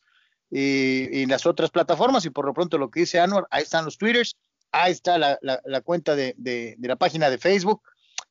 y 0.50 1.22
en 1.22 1.30
las 1.30 1.46
otras 1.46 1.70
plataformas 1.70 2.26
y 2.26 2.32
por 2.32 2.46
lo 2.46 2.54
pronto 2.54 2.80
lo 2.80 2.90
que 2.90 3.02
dice 3.02 3.20
Anwar, 3.20 3.46
ahí 3.52 3.62
están 3.62 3.86
los 3.86 3.98
twitters, 3.98 4.36
ahí 4.72 4.92
está 4.92 5.20
la, 5.20 5.38
cuenta 5.84 6.16
de, 6.16 6.76
la 6.80 6.96
página 6.96 7.30
de 7.30 7.38
Facebook 7.38 7.84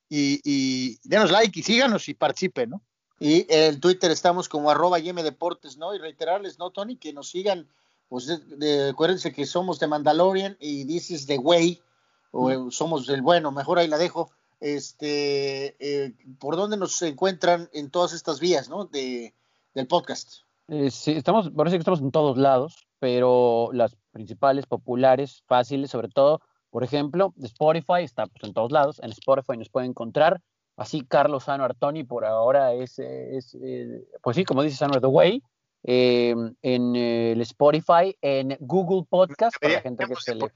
y, 0.09 0.41
y, 0.45 0.99
denos 1.05 1.31
like 1.31 1.59
y 1.59 1.63
síganos 1.63 2.09
y 2.09 2.15
participen, 2.15 2.71
¿no? 2.71 2.83
Y 3.21 3.47
en 3.49 3.81
Twitter 3.81 4.11
estamos 4.11 4.49
como 4.49 4.71
arroba 4.71 4.99
Deportes, 4.99 5.77
¿no? 5.77 5.95
Y 5.95 5.99
reiterarles, 5.99 6.59
¿no, 6.59 6.71
Tony? 6.71 6.97
Que 6.97 7.13
nos 7.13 7.31
sigan, 7.31 7.69
pues 8.15 8.31
acuérdense 8.89 9.33
que 9.33 9.45
somos 9.45 9.81
de 9.81 9.89
Mandalorian 9.89 10.57
y 10.61 10.85
dices 10.85 11.27
The 11.27 11.37
Way, 11.37 11.83
o 12.31 12.71
somos 12.71 13.09
el 13.09 13.23
bueno, 13.23 13.51
mejor 13.51 13.81
ahí 13.81 13.89
la 13.89 13.99
dejo 13.99 14.31
este, 14.61 15.75
eh, 15.81 16.15
por 16.39 16.55
dónde 16.55 16.77
nos 16.77 17.03
encuentran 17.03 17.69
en 17.73 17.91
todas 17.91 18.13
estas 18.13 18.39
vías, 18.39 18.69
¿no? 18.69 18.85
De, 18.85 19.35
del 19.75 19.89
podcast. 19.89 20.43
Eh, 20.69 20.93
sí, 20.93 21.11
estamos, 21.11 21.51
parece 21.51 21.77
que 21.77 21.81
estamos 21.81 22.03
en 22.03 22.13
todos 22.13 22.39
lados, 22.39 22.87
pero 23.01 23.71
las 23.73 23.97
principales, 24.13 24.67
populares, 24.67 25.43
fáciles, 25.49 25.91
sobre 25.91 26.09
todo, 26.09 26.41
por 26.71 26.85
ejemplo, 26.85 27.35
Spotify 27.43 28.05
está 28.05 28.29
pues, 28.29 28.45
en 28.45 28.55
todos 28.55 28.71
lados. 28.71 29.01
En 29.03 29.11
Spotify 29.11 29.57
nos 29.59 29.71
pueden 29.71 29.91
encontrar. 29.91 30.41
Así 30.77 31.01
Carlos 31.01 31.43
Sano 31.43 31.65
Artoni 31.65 32.05
por 32.05 32.25
ahora 32.25 32.75
es, 32.75 33.01
es 33.01 33.57
eh, 33.61 34.07
pues 34.23 34.37
sí, 34.37 34.45
como 34.45 34.63
dice 34.63 34.77
Sano 34.77 35.01
The 35.01 35.09
Way, 35.09 35.43
en 35.85 36.97
el 36.97 37.41
Spotify, 37.43 38.17
en 38.21 38.57
Google 38.61 39.07
Podcast, 39.09 39.57
para 39.61 39.75
la 39.75 39.81
gente 39.81 40.07
que 40.07 40.17
se 40.17 40.35
le. 40.35 40.47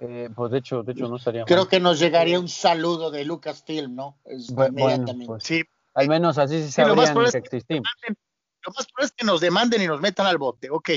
Eh, 0.00 0.28
pues 0.34 0.50
de 0.50 0.58
hecho, 0.58 0.82
de 0.82 0.92
hecho 0.92 1.06
no 1.06 1.16
estaría 1.16 1.44
Creo 1.44 1.68
que 1.68 1.78
nos 1.78 2.00
llegaría 2.00 2.40
un 2.40 2.48
saludo 2.48 3.12
de 3.12 3.24
Lucasfilm, 3.24 3.94
¿no? 3.94 4.18
inmediatamente. 4.26 5.26
Pues, 5.26 5.44
sí. 5.44 5.62
Al 5.94 6.08
menos 6.08 6.36
así 6.36 6.62
sí 6.62 6.72
sabrían 6.72 7.14
que 7.30 7.38
existimos. 7.38 7.88
Lo 8.66 8.72
más 8.72 8.86
probable 8.86 9.06
es 9.06 9.12
que 9.12 9.26
nos 9.26 9.40
demanden 9.40 9.82
y 9.82 9.86
nos 9.86 10.00
metan 10.00 10.26
al 10.26 10.38
bote, 10.38 10.68
ok. 10.70 10.90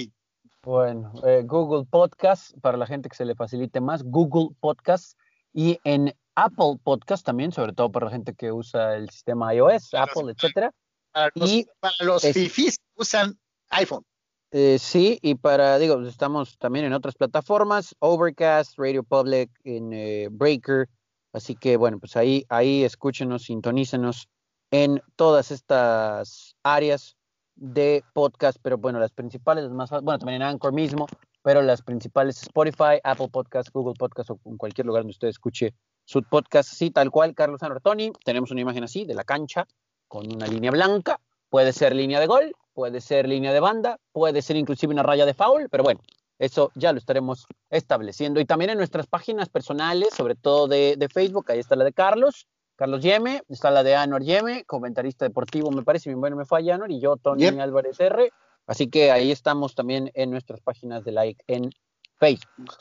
Bueno, 0.63 1.13
eh, 1.25 1.43
Google 1.45 1.85
Podcast, 1.85 2.57
para 2.59 2.77
la 2.77 2.87
gente 2.87 3.07
que 3.07 3.15
se 3.15 3.25
le 3.25 3.35
facilite 3.35 3.79
más, 3.79 4.03
Google 4.03 4.55
Podcast 4.59 5.17
y 5.53 5.79
en 5.83 6.13
Apple 6.35 6.79
Podcast 6.83 7.25
también, 7.25 7.51
sobre 7.51 7.73
todo 7.73 7.91
para 7.91 8.05
la 8.05 8.11
gente 8.11 8.33
que 8.33 8.51
usa 8.51 8.95
el 8.95 9.09
sistema 9.09 9.53
iOS, 9.53 9.93
Apple, 9.93 10.31
etcétera. 10.31 10.73
Para 11.11 11.31
los, 11.35 11.49
y 11.51 11.67
para 11.79 11.95
los 12.01 12.23
fifís 12.23 12.79
usan 12.95 13.37
iPhone. 13.69 14.03
Eh, 14.51 14.77
sí, 14.79 15.19
y 15.21 15.35
para, 15.35 15.77
digo, 15.77 16.01
estamos 16.03 16.57
también 16.57 16.85
en 16.85 16.93
otras 16.93 17.15
plataformas, 17.15 17.95
Overcast, 17.99 18.77
Radio 18.77 19.03
Public, 19.03 19.49
en 19.65 19.91
eh, 19.91 20.29
Breaker, 20.31 20.87
así 21.33 21.55
que 21.55 21.75
bueno, 21.75 21.99
pues 21.99 22.15
ahí, 22.15 22.45
ahí 22.47 22.83
escúchenos, 22.85 23.43
sintonícenos 23.43 24.29
en 24.71 25.01
todas 25.17 25.51
estas 25.51 26.55
áreas 26.63 27.17
de 27.55 28.03
podcast, 28.13 28.57
pero 28.61 28.77
bueno, 28.77 28.99
las 28.99 29.11
principales, 29.11 29.65
las 29.65 29.73
más 29.73 29.89
bueno, 29.89 30.19
también 30.19 30.41
en 30.41 30.47
Anchor 30.47 30.71
mismo, 30.71 31.07
pero 31.41 31.61
las 31.61 31.81
principales 31.81 32.41
Spotify, 32.41 32.99
Apple 33.03 33.29
Podcast, 33.29 33.69
Google 33.73 33.95
Podcast 33.97 34.29
o 34.29 34.39
en 34.45 34.57
cualquier 34.57 34.87
lugar 34.87 35.01
donde 35.03 35.11
usted 35.11 35.27
escuche 35.27 35.73
su 36.05 36.23
podcast, 36.23 36.73
sí, 36.73 36.89
tal 36.91 37.11
cual, 37.11 37.35
Carlos 37.35 37.63
Anartoni, 37.63 38.13
tenemos 38.23 38.51
una 38.51 38.61
imagen 38.61 38.85
así 38.85 39.03
de 39.03 39.13
la 39.13 39.25
cancha 39.25 39.67
con 40.07 40.31
una 40.33 40.47
línea 40.47 40.71
blanca, 40.71 41.19
puede 41.49 41.73
ser 41.73 41.95
línea 41.95 42.19
de 42.19 42.27
gol, 42.27 42.55
puede 42.73 43.01
ser 43.01 43.27
línea 43.27 43.53
de 43.53 43.59
banda, 43.59 43.99
puede 44.11 44.41
ser 44.41 44.55
inclusive 44.55 44.93
una 44.93 45.03
raya 45.03 45.25
de 45.25 45.33
foul, 45.33 45.67
pero 45.69 45.83
bueno, 45.83 45.99
eso 46.39 46.71
ya 46.75 46.91
lo 46.91 46.99
estaremos 46.99 47.47
estableciendo. 47.69 48.39
Y 48.39 48.45
también 48.45 48.71
en 48.71 48.77
nuestras 48.77 49.07
páginas 49.07 49.49
personales, 49.49 50.09
sobre 50.15 50.35
todo 50.35 50.67
de, 50.67 51.09
Facebook, 51.11 51.51
ahí 51.51 51.59
está 51.59 51.75
la 51.75 51.83
de 51.83 51.93
Carlos, 51.93 52.47
Carlos 52.75 53.01
Yeme, 53.01 53.41
está 53.49 53.71
la 53.71 53.83
de 53.83 53.95
Anor 53.95 54.23
Yeme, 54.23 54.63
comentarista 54.65 55.25
deportivo, 55.25 55.71
me 55.71 55.83
parece, 55.83 56.09
bien 56.09 56.19
bueno 56.19 56.35
me 56.35 56.45
fue 56.45 56.71
Anor, 56.71 56.91
y 56.91 56.99
yo, 56.99 57.17
Tony 57.17 57.47
Álvarez 57.47 57.99
R. 57.99 58.31
Así 58.67 58.89
que 58.89 59.11
ahí 59.11 59.31
estamos 59.31 59.73
también 59.75 60.11
en 60.13 60.29
nuestras 60.29 60.59
páginas 60.59 61.03
de 61.03 61.13
like 61.13 61.43
en 61.47 61.71
Facebook. 62.19 62.75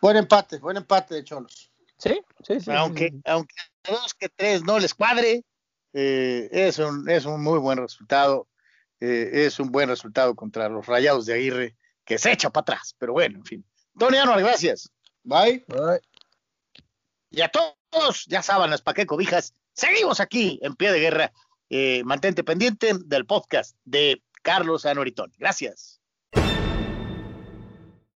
Buen 0.00 0.16
empate, 0.16 0.58
buen 0.58 0.76
empate 0.76 1.16
de 1.16 1.24
Cholos. 1.24 1.70
Sí, 1.98 2.20
sí, 2.46 2.60
sí. 2.60 2.70
Aunque, 2.70 3.12
aunque 3.24 3.54
dos 3.84 4.14
que 4.14 4.28
tres 4.28 4.62
no 4.62 4.78
les 4.78 4.94
cuadre, 4.94 5.44
eh, 6.00 6.48
es, 6.52 6.78
un, 6.78 7.10
es 7.10 7.24
un 7.24 7.42
muy 7.42 7.58
buen 7.58 7.78
resultado. 7.78 8.46
Eh, 9.00 9.46
es 9.46 9.58
un 9.58 9.72
buen 9.72 9.88
resultado 9.88 10.36
contra 10.36 10.68
los 10.68 10.86
Rayados 10.86 11.26
de 11.26 11.34
Aguirre, 11.34 11.76
que 12.04 12.18
se 12.18 12.30
echa 12.30 12.50
para 12.50 12.62
atrás. 12.62 12.94
Pero 12.98 13.14
bueno, 13.14 13.38
en 13.38 13.44
fin. 13.44 13.64
Tony 13.98 14.16
Anual, 14.16 14.40
gracias. 14.40 14.92
Bye. 15.24 15.64
Bye. 15.66 16.00
Y 17.30 17.40
a 17.40 17.48
todos, 17.48 18.26
ya 18.26 18.42
saben, 18.42 18.70
las 18.70 18.80
paqué 18.80 19.06
cobijas. 19.06 19.54
Seguimos 19.72 20.20
aquí 20.20 20.60
en 20.62 20.76
pie 20.76 20.92
de 20.92 21.00
guerra. 21.00 21.32
Eh, 21.68 22.02
mantente 22.04 22.44
pendiente 22.44 22.92
del 23.04 23.26
podcast 23.26 23.76
de 23.84 24.22
Carlos 24.42 24.86
Anoritón. 24.86 25.32
Gracias. 25.36 25.97